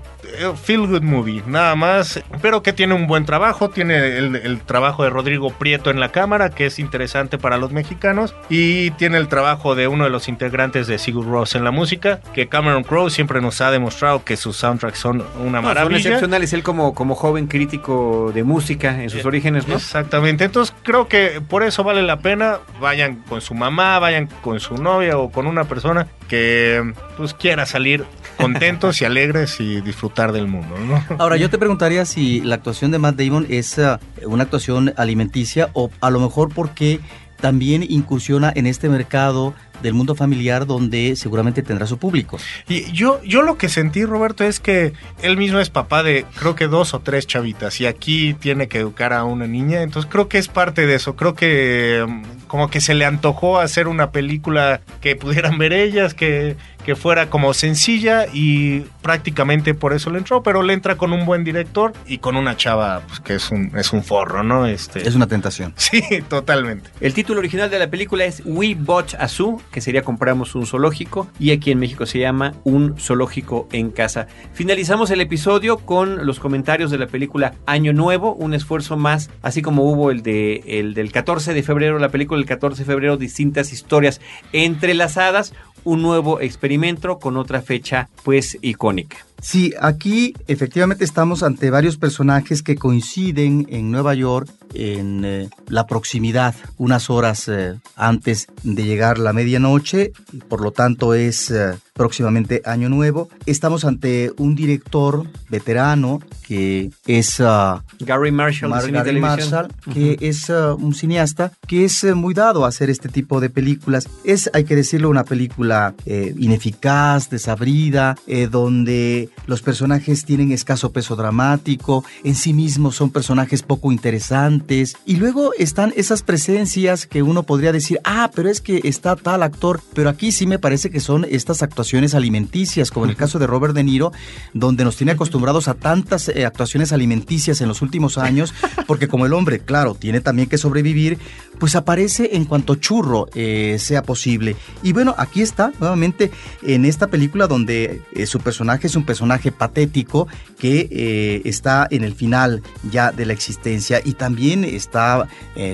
feel 0.63 0.87
good 0.87 1.01
movie, 1.01 1.43
nada 1.47 1.75
más, 1.75 2.21
pero 2.41 2.63
que 2.63 2.73
tiene 2.73 2.93
un 2.93 3.07
buen 3.07 3.25
trabajo, 3.25 3.69
tiene 3.69 4.17
el, 4.17 4.61
trabajo 4.61 5.03
de 5.03 5.09
Rodrigo 5.09 5.51
Prieto 5.51 5.89
en 5.89 5.99
la 5.99 6.11
cámara, 6.11 6.49
que 6.49 6.65
es 6.65 6.79
interesante 6.79 7.37
para 7.37 7.57
los 7.57 7.71
mexicanos, 7.71 8.35
y 8.49 8.91
tiene 8.91 9.17
el 9.17 9.27
trabajo 9.27 9.75
de 9.75 9.87
uno 9.87 10.03
de 10.03 10.09
los 10.09 10.27
integrantes 10.27 10.87
de 10.87 10.97
Sigur 10.97 11.25
Ross 11.25 11.55
en 11.55 11.63
la 11.63 11.71
música, 11.71 12.19
que 12.33 12.47
Cameron 12.47 12.83
Crowe 12.83 13.09
siempre 13.09 13.41
nos 13.41 13.61
ha 13.61 13.71
demostrado 13.71 14.23
que 14.23 14.37
sus 14.37 14.57
soundtracks 14.57 14.99
son 14.99 15.23
una 15.43 15.61
maravilla. 15.61 15.99
Son 15.99 16.11
excepcionales, 16.11 16.53
él 16.53 16.63
como, 16.63 16.93
como 16.93 17.15
joven 17.15 17.47
crítico 17.47 18.31
de 18.33 18.43
música 18.43 19.01
en 19.01 19.09
sus 19.09 19.25
orígenes, 19.25 19.67
¿no? 19.67 19.75
Exactamente, 19.75 20.43
entonces 20.45 20.75
creo 20.83 21.07
que 21.07 21.41
por 21.47 21.63
eso 21.63 21.83
vale 21.83 22.01
la 22.01 22.19
pena, 22.19 22.59
vayan 22.79 23.23
con 23.27 23.41
su 23.41 23.53
mamá, 23.53 23.99
vayan 23.99 24.27
con 24.41 24.59
su 24.59 24.77
novia 24.77 25.17
o 25.17 25.31
con 25.31 25.47
una 25.47 25.65
persona 25.65 26.07
que 26.27 26.93
pues 27.17 27.33
quiera 27.33 27.65
salir 27.65 28.05
contentos 28.37 29.01
y 29.01 29.05
alegres 29.09 29.59
y 29.59 29.81
disfrutar 29.81 30.18
del 30.27 30.47
mundo. 30.47 30.75
Ahora, 31.17 31.37
yo 31.37 31.49
te 31.49 31.57
preguntaría 31.57 32.05
si 32.05 32.41
la 32.41 32.55
actuación 32.55 32.91
de 32.91 32.99
Matt 32.99 33.15
Damon 33.15 33.47
es 33.49 33.77
uh, 33.77 33.97
una 34.25 34.43
actuación 34.43 34.93
alimenticia 34.97 35.69
o 35.73 35.89
a 36.01 36.09
lo 36.09 36.19
mejor 36.19 36.53
porque 36.53 36.99
también 37.39 37.83
incursiona 37.87 38.51
en 38.53 38.67
este 38.67 38.89
mercado 38.89 39.53
del 39.81 39.93
mundo 39.93 40.15
familiar 40.15 40.65
donde 40.65 41.15
seguramente 41.15 41.63
tendrá 41.63 41.87
su 41.87 41.97
público. 41.97 42.37
Y 42.67 42.91
yo, 42.91 43.21
yo 43.23 43.41
lo 43.41 43.57
que 43.57 43.69
sentí, 43.69 44.05
Roberto, 44.05 44.43
es 44.43 44.59
que 44.59 44.93
él 45.21 45.37
mismo 45.37 45.59
es 45.59 45.69
papá 45.69 46.03
de 46.03 46.25
creo 46.35 46.55
que 46.55 46.67
dos 46.67 46.93
o 46.93 46.99
tres 46.99 47.27
chavitas 47.27 47.79
y 47.81 47.85
aquí 47.85 48.33
tiene 48.33 48.67
que 48.67 48.79
educar 48.79 49.13
a 49.13 49.23
una 49.23 49.47
niña, 49.47 49.81
entonces 49.81 50.09
creo 50.11 50.27
que 50.27 50.37
es 50.37 50.47
parte 50.47 50.85
de 50.85 50.95
eso, 50.95 51.15
creo 51.15 51.33
que 51.33 52.05
mm, 52.07 52.47
como 52.47 52.69
que 52.69 52.81
se 52.81 52.93
le 52.93 53.05
antojó 53.05 53.59
hacer 53.59 53.87
una 53.87 54.11
película 54.11 54.81
que 55.01 55.15
pudieran 55.15 55.57
ver 55.57 55.73
ellas, 55.73 56.13
que, 56.13 56.55
que 56.85 56.95
fuera 56.95 57.29
como 57.29 57.53
sencilla 57.53 58.25
y 58.33 58.81
prácticamente 59.01 59.73
por 59.73 59.93
eso 59.93 60.09
le 60.09 60.17
entró, 60.17 60.43
pero 60.43 60.63
le 60.63 60.73
entra 60.73 60.95
con 60.95 61.13
un 61.13 61.25
buen 61.25 61.43
director 61.43 61.93
y 62.07 62.17
con 62.17 62.35
una 62.35 62.57
chava 62.57 63.01
pues, 63.07 63.19
que 63.19 63.35
es 63.35 63.51
un, 63.51 63.71
es 63.77 63.93
un 63.93 64.03
forro, 64.03 64.43
¿no? 64.43 64.65
Este... 64.65 65.07
Es 65.07 65.15
una 65.15 65.27
tentación. 65.27 65.73
Sí, 65.89 66.03
totalmente. 66.27 66.91
El 67.01 67.15
título 67.15 67.39
original 67.39 67.69
de 67.69 67.79
la 67.79 67.89
película 67.89 68.25
es 68.25 68.43
We 68.45 68.75
Bought 68.75 69.15
a 69.15 69.27
Zoo, 69.27 69.59
que 69.71 69.81
sería 69.81 70.01
compramos 70.01 70.55
un 70.55 70.65
zoológico, 70.65 71.27
y 71.39 71.51
aquí 71.51 71.71
en 71.71 71.79
México 71.79 72.05
se 72.05 72.19
llama 72.19 72.53
Un 72.63 72.97
zoológico 72.97 73.67
en 73.71 73.91
casa. 73.91 74.27
Finalizamos 74.53 75.11
el 75.11 75.21
episodio 75.21 75.77
con 75.77 76.25
los 76.25 76.39
comentarios 76.39 76.91
de 76.91 76.97
la 76.97 77.07
película 77.07 77.53
Año 77.65 77.93
Nuevo, 77.93 78.33
un 78.33 78.53
esfuerzo 78.53 78.97
más, 78.97 79.29
así 79.41 79.61
como 79.61 79.83
hubo 79.83 80.11
el, 80.11 80.23
de, 80.23 80.63
el 80.65 80.93
del 80.93 81.11
14 81.11 81.53
de 81.53 81.63
febrero, 81.63 81.99
la 81.99 82.09
película 82.09 82.37
del 82.37 82.47
14 82.47 82.83
de 82.83 82.85
febrero, 82.85 83.17
distintas 83.17 83.71
historias 83.73 84.21
entrelazadas, 84.53 85.53
un 85.83 86.01
nuevo 86.01 86.41
experimento 86.41 87.19
con 87.19 87.37
otra 87.37 87.61
fecha 87.61 88.09
pues 88.23 88.57
icónica. 88.61 89.17
Sí, 89.41 89.73
aquí 89.79 90.33
efectivamente 90.47 91.05
estamos 91.05 91.43
ante 91.43 91.69
varios 91.69 91.97
personajes 91.97 92.61
que 92.61 92.75
coinciden 92.75 93.65
en 93.69 93.89
Nueva 93.91 94.13
York 94.13 94.49
en 94.73 95.23
eh, 95.23 95.49
la 95.67 95.87
proximidad, 95.87 96.55
unas 96.77 97.09
horas 97.09 97.47
eh, 97.47 97.79
antes 97.95 98.47
de 98.63 98.83
llegar 98.83 99.17
la 99.17 99.33
medianoche, 99.33 100.11
por 100.47 100.61
lo 100.61 100.71
tanto 100.71 101.13
es 101.13 101.51
eh, 101.51 101.77
próximamente 101.99 102.61
Año 102.63 102.87
Nuevo. 102.87 103.27
Estamos 103.45 103.83
ante 103.83 104.31
un 104.37 104.55
director 104.55 105.27
veterano 105.49 106.21
que 106.47 106.91
es 107.05 107.41
uh, 107.41 107.81
Gary 107.99 108.31
Marshall, 108.31 108.69
Mar 108.71 108.89
Gary 108.89 109.19
Marshall 109.19 109.67
que 109.93 110.11
uh 110.11 110.15
-huh. 110.15 110.17
es 110.21 110.49
uh, 110.49 110.77
un 110.79 110.93
cineasta 110.93 111.51
que 111.67 111.83
es 111.83 112.05
muy 112.15 112.33
dado 112.33 112.63
a 112.63 112.69
hacer 112.69 112.89
este 112.89 113.09
tipo 113.09 113.41
de 113.41 113.49
películas. 113.49 114.07
Es, 114.23 114.49
hay 114.53 114.63
que 114.63 114.77
decirlo, 114.77 115.09
una 115.09 115.25
película 115.25 115.93
ineficaz, 116.05 117.29
desabrida, 117.29 118.15
donde 118.49 119.29
los 119.45 119.61
personajes 119.61 120.23
tienen 120.23 120.51
escaso 120.53 120.91
peso 120.91 121.15
dramático, 121.17 122.05
en 122.23 122.35
sí 122.35 122.53
mismos 122.53 122.95
son 122.95 123.09
personajes 123.11 123.61
poco 123.61 123.91
interesantes. 123.91 124.95
Y 125.05 125.17
luego 125.17 125.51
están 125.57 125.93
esas 125.97 126.23
presencias 126.23 127.05
que 127.05 127.21
uno 127.21 127.43
podría 127.43 127.71
decir, 127.73 127.99
ah, 128.05 128.31
pero 128.33 128.49
es 128.49 128.61
que 128.61 128.81
está 128.85 129.15
tal 129.15 129.43
actor, 129.43 129.81
pero 129.93 130.09
aquí 130.09 130.31
sí 130.31 130.47
me 130.47 130.59
parece 130.59 130.89
que 130.89 131.01
son 131.01 131.25
estas 131.29 131.61
actuaciones 131.61 131.88
alimenticias, 132.13 132.91
como 132.91 133.05
en 133.05 133.11
el 133.11 133.15
caso 133.15 133.39
de 133.39 133.47
Robert 133.47 133.73
De 133.73 133.83
Niro, 133.83 134.11
donde 134.53 134.83
nos 134.83 134.95
tiene 134.95 135.13
acostumbrados 135.13 135.67
a 135.67 135.73
tantas 135.73 136.29
eh, 136.29 136.45
actuaciones 136.45 136.91
alimenticias 136.91 137.61
en 137.61 137.67
los 137.67 137.81
últimos 137.81 138.17
años, 138.17 138.53
porque 138.87 139.07
como 139.07 139.25
el 139.25 139.33
hombre, 139.33 139.59
claro, 139.59 139.95
tiene 139.95 140.21
también 140.21 140.47
que 140.47 140.57
sobrevivir, 140.57 141.17
pues 141.59 141.75
aparece 141.75 142.29
en 142.33 142.45
cuanto 142.45 142.75
churro 142.75 143.27
eh, 143.35 143.77
sea 143.79 144.01
posible. 144.01 144.55
Y 144.81 144.93
bueno, 144.93 145.13
aquí 145.17 145.41
está 145.41 145.71
nuevamente 145.79 146.31
en 146.63 146.85
esta 146.85 147.07
película 147.07 147.47
donde 147.47 148.01
eh, 148.13 148.25
su 148.25 148.39
personaje 148.39 148.87
es 148.87 148.95
un 148.95 149.05
personaje 149.05 149.51
patético 149.51 150.27
que 150.57 150.87
eh, 150.91 151.41
está 151.45 151.87
en 151.91 152.03
el 152.03 152.15
final 152.15 152.63
ya 152.89 153.11
de 153.11 153.25
la 153.25 153.33
existencia 153.33 154.01
y 154.03 154.13
también 154.13 154.63
está, 154.63 155.27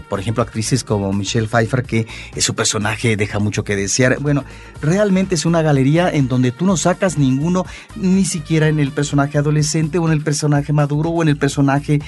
por 0.10 0.20
ejemplo, 0.20 0.42
actrices 0.44 0.84
como 0.84 1.14
Michelle 1.14 1.48
Pfeiffer 1.48 1.84
que 1.84 2.08
su 2.38 2.56
personaje 2.56 3.16
deja 3.16 3.40
mucho 3.40 3.64
que 3.64 3.76
desear. 3.76 4.18
Bueno, 4.20 4.44
realmente 4.82 5.36
es 5.36 5.46
una 5.46 5.62
galería 5.62 6.10
en 6.10 6.28
donde 6.28 6.52
tú 6.52 6.66
no 6.66 6.78
sacas 6.78 7.18
ninguno, 7.18 7.66
ni 7.96 8.26
siquiera 8.26 8.68
en 8.68 8.80
el 8.80 8.92
personaje 8.92 9.38
adolescente 9.38 9.98
o 9.98 10.08
en 10.08 10.14
el 10.14 10.24
personaje 10.24 10.74
maduro 10.74 11.10
o 11.10 11.22
en 11.22 11.30
el 11.30 11.38
personaje 11.38 12.00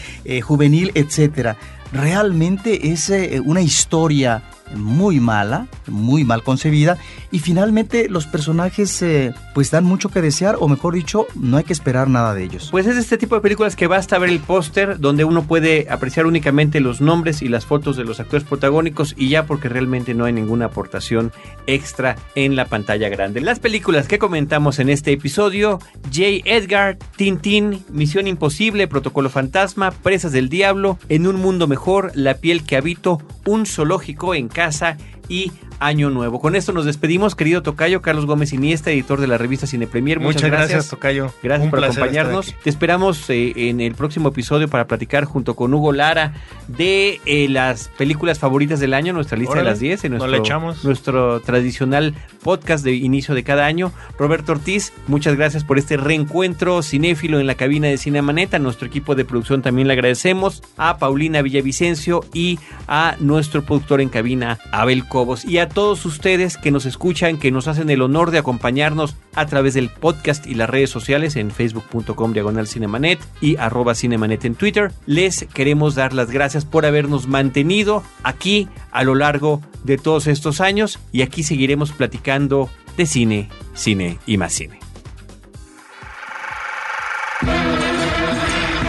juvenil, 0.41 0.91
etcétera 0.95 1.57
realmente 1.91 2.91
es 2.91 3.09
eh, 3.09 3.41
una 3.43 3.61
historia 3.61 4.43
muy 4.75 5.19
mala, 5.19 5.67
muy 5.87 6.23
mal 6.23 6.43
concebida 6.43 6.97
y 7.31 7.39
finalmente 7.39 8.09
los 8.09 8.27
personajes 8.27 9.01
eh, 9.01 9.33
pues 9.53 9.71
dan 9.71 9.85
mucho 9.85 10.09
que 10.09 10.21
desear 10.21 10.57
o 10.59 10.67
mejor 10.67 10.93
dicho 10.93 11.27
no 11.35 11.57
hay 11.57 11.63
que 11.63 11.73
esperar 11.73 12.09
nada 12.09 12.33
de 12.33 12.43
ellos. 12.43 12.69
Pues 12.71 12.85
es 12.87 12.97
este 12.97 13.17
tipo 13.17 13.35
de 13.35 13.41
películas 13.41 13.75
que 13.75 13.87
basta 13.87 14.17
ver 14.17 14.29
el 14.29 14.39
póster 14.39 14.99
donde 14.99 15.23
uno 15.23 15.43
puede 15.43 15.87
apreciar 15.89 16.25
únicamente 16.25 16.79
los 16.79 17.01
nombres 17.01 17.41
y 17.41 17.47
las 17.47 17.65
fotos 17.65 17.97
de 17.97 18.03
los 18.03 18.19
actores 18.19 18.45
protagónicos 18.47 19.13
y 19.17 19.29
ya 19.29 19.45
porque 19.45 19.69
realmente 19.69 20.13
no 20.13 20.25
hay 20.25 20.33
ninguna 20.33 20.65
aportación 20.65 21.31
extra 21.65 22.15
en 22.35 22.55
la 22.55 22.65
pantalla 22.65 23.09
grande. 23.09 23.41
Las 23.41 23.59
películas 23.59 24.07
que 24.07 24.19
comentamos 24.19 24.79
en 24.79 24.89
este 24.89 25.11
episodio, 25.11 25.79
J. 26.05 26.41
Edgar, 26.45 26.97
Tintín, 27.15 27.83
Misión 27.89 28.27
Imposible, 28.27 28.87
Protocolo 28.87 29.29
Fantasma, 29.29 29.91
Presas 29.91 30.31
del 30.31 30.49
Diablo, 30.49 30.97
En 31.09 31.27
un 31.27 31.35
Mundo 31.37 31.67
Mejor, 31.67 32.11
La 32.15 32.35
piel 32.35 32.63
que 32.63 32.77
habito, 32.77 33.21
Un 33.45 33.65
zoológico 33.65 34.35
en 34.35 34.47
casa 34.57 34.97
y 35.29 35.51
Año 35.79 36.09
Nuevo. 36.09 36.39
Con 36.39 36.55
esto 36.55 36.73
nos 36.73 36.85
despedimos, 36.85 37.35
querido 37.35 37.61
Tocayo, 37.61 38.01
Carlos 38.01 38.25
Gómez 38.25 38.53
Iniesta, 38.53 38.91
editor 38.91 39.19
de 39.21 39.27
la 39.27 39.37
revista 39.37 39.67
Cine 39.67 39.87
Premier. 39.87 40.19
Muchas, 40.19 40.41
Muchas 40.41 40.49
gracias, 40.51 40.71
gracias, 40.71 40.89
Tocayo. 40.89 41.31
Gracias 41.43 41.65
Un 41.65 41.69
por 41.71 41.83
acompañarnos. 41.83 42.55
Te 42.63 42.69
esperamos 42.69 43.29
eh, 43.29 43.53
en 43.55 43.81
el 43.81 43.95
próximo 43.95 44.29
episodio 44.29 44.67
para 44.67 44.87
platicar 44.87 45.25
junto 45.25 45.55
con 45.55 45.73
Hugo 45.73 45.91
Lara 45.91 46.33
de 46.67 47.21
eh, 47.25 47.47
las 47.49 47.89
películas 47.89 48.39
favoritas 48.39 48.79
del 48.79 48.93
año, 48.93 49.13
nuestra 49.13 49.37
lista 49.37 49.53
Órale, 49.53 49.65
de 49.65 49.71
las 49.71 49.79
10, 49.79 50.05
en 50.05 50.11
nuestro, 50.17 50.35
echamos. 50.35 50.83
nuestro 50.83 51.39
tradicional 51.41 52.13
podcast 52.43 52.83
de 52.83 52.93
inicio 52.93 53.35
de 53.35 53.43
cada 53.43 53.65
año. 53.65 53.91
Roberto 54.17 54.53
Ortiz, 54.53 54.93
muchas 55.07 55.35
gracias 55.35 55.63
por 55.63 55.77
este 55.77 55.97
reencuentro 55.97 56.81
cinéfilo 56.81 57.39
en 57.39 57.47
la 57.47 57.55
cabina 57.55 57.87
de 57.87 57.97
Cinemanet. 57.97 58.53
A 58.53 58.59
nuestro 58.59 58.87
equipo 58.87 59.15
de 59.15 59.25
producción 59.25 59.61
también 59.61 59.87
le 59.87 59.93
agradecemos. 59.93 60.63
A 60.77 60.97
Paulina 60.97 61.41
Villavicencio 61.41 62.23
y 62.33 62.59
a 62.87 63.15
nuestro 63.19 63.63
productor 63.63 64.01
en 64.01 64.09
cabina, 64.09 64.59
Abel 64.71 65.07
Cobos. 65.07 65.45
Y 65.45 65.57
a 65.67 65.69
todos 65.69 66.05
ustedes 66.05 66.55
que 66.55 66.71
nos 66.71 66.85
escuchan, 66.85 67.37
que 67.37 67.51
nos 67.51 67.67
hacen 67.67 67.89
el 67.89 68.01
honor 68.01 68.31
de 68.31 68.37
acompañarnos 68.37 69.17
a 69.35 69.45
través 69.47 69.73
del 69.73 69.89
podcast 69.89 70.47
y 70.47 70.55
las 70.55 70.69
redes 70.69 70.89
sociales 70.89 71.35
en 71.35 71.51
facebook.com 71.51 72.31
diagonal 72.31 72.67
cinemanet 72.67 73.19
y 73.41 73.57
arroba 73.57 73.93
cinemanet 73.93 74.45
en 74.45 74.55
Twitter. 74.55 74.93
Les 75.05 75.45
queremos 75.53 75.95
dar 75.95 76.13
las 76.13 76.31
gracias 76.31 76.63
por 76.63 76.85
habernos 76.85 77.27
mantenido 77.27 78.01
aquí 78.23 78.69
a 78.91 79.03
lo 79.03 79.13
largo 79.13 79.61
de 79.83 79.97
todos 79.97 80.27
estos 80.27 80.61
años 80.61 80.99
y 81.11 81.21
aquí 81.21 81.43
seguiremos 81.43 81.91
platicando 81.91 82.69
de 82.95 83.05
cine, 83.05 83.49
cine 83.73 84.19
y 84.25 84.37
más 84.37 84.53
cine. 84.53 84.79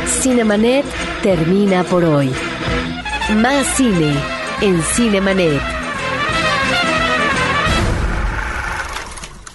Cinemanet 0.07 0.85
termina 1.23 1.83
por 1.83 2.05
hoy. 2.05 2.31
Más 3.35 3.67
cine 3.77 4.15
en 4.61 4.81
Cinemanet. 4.83 5.78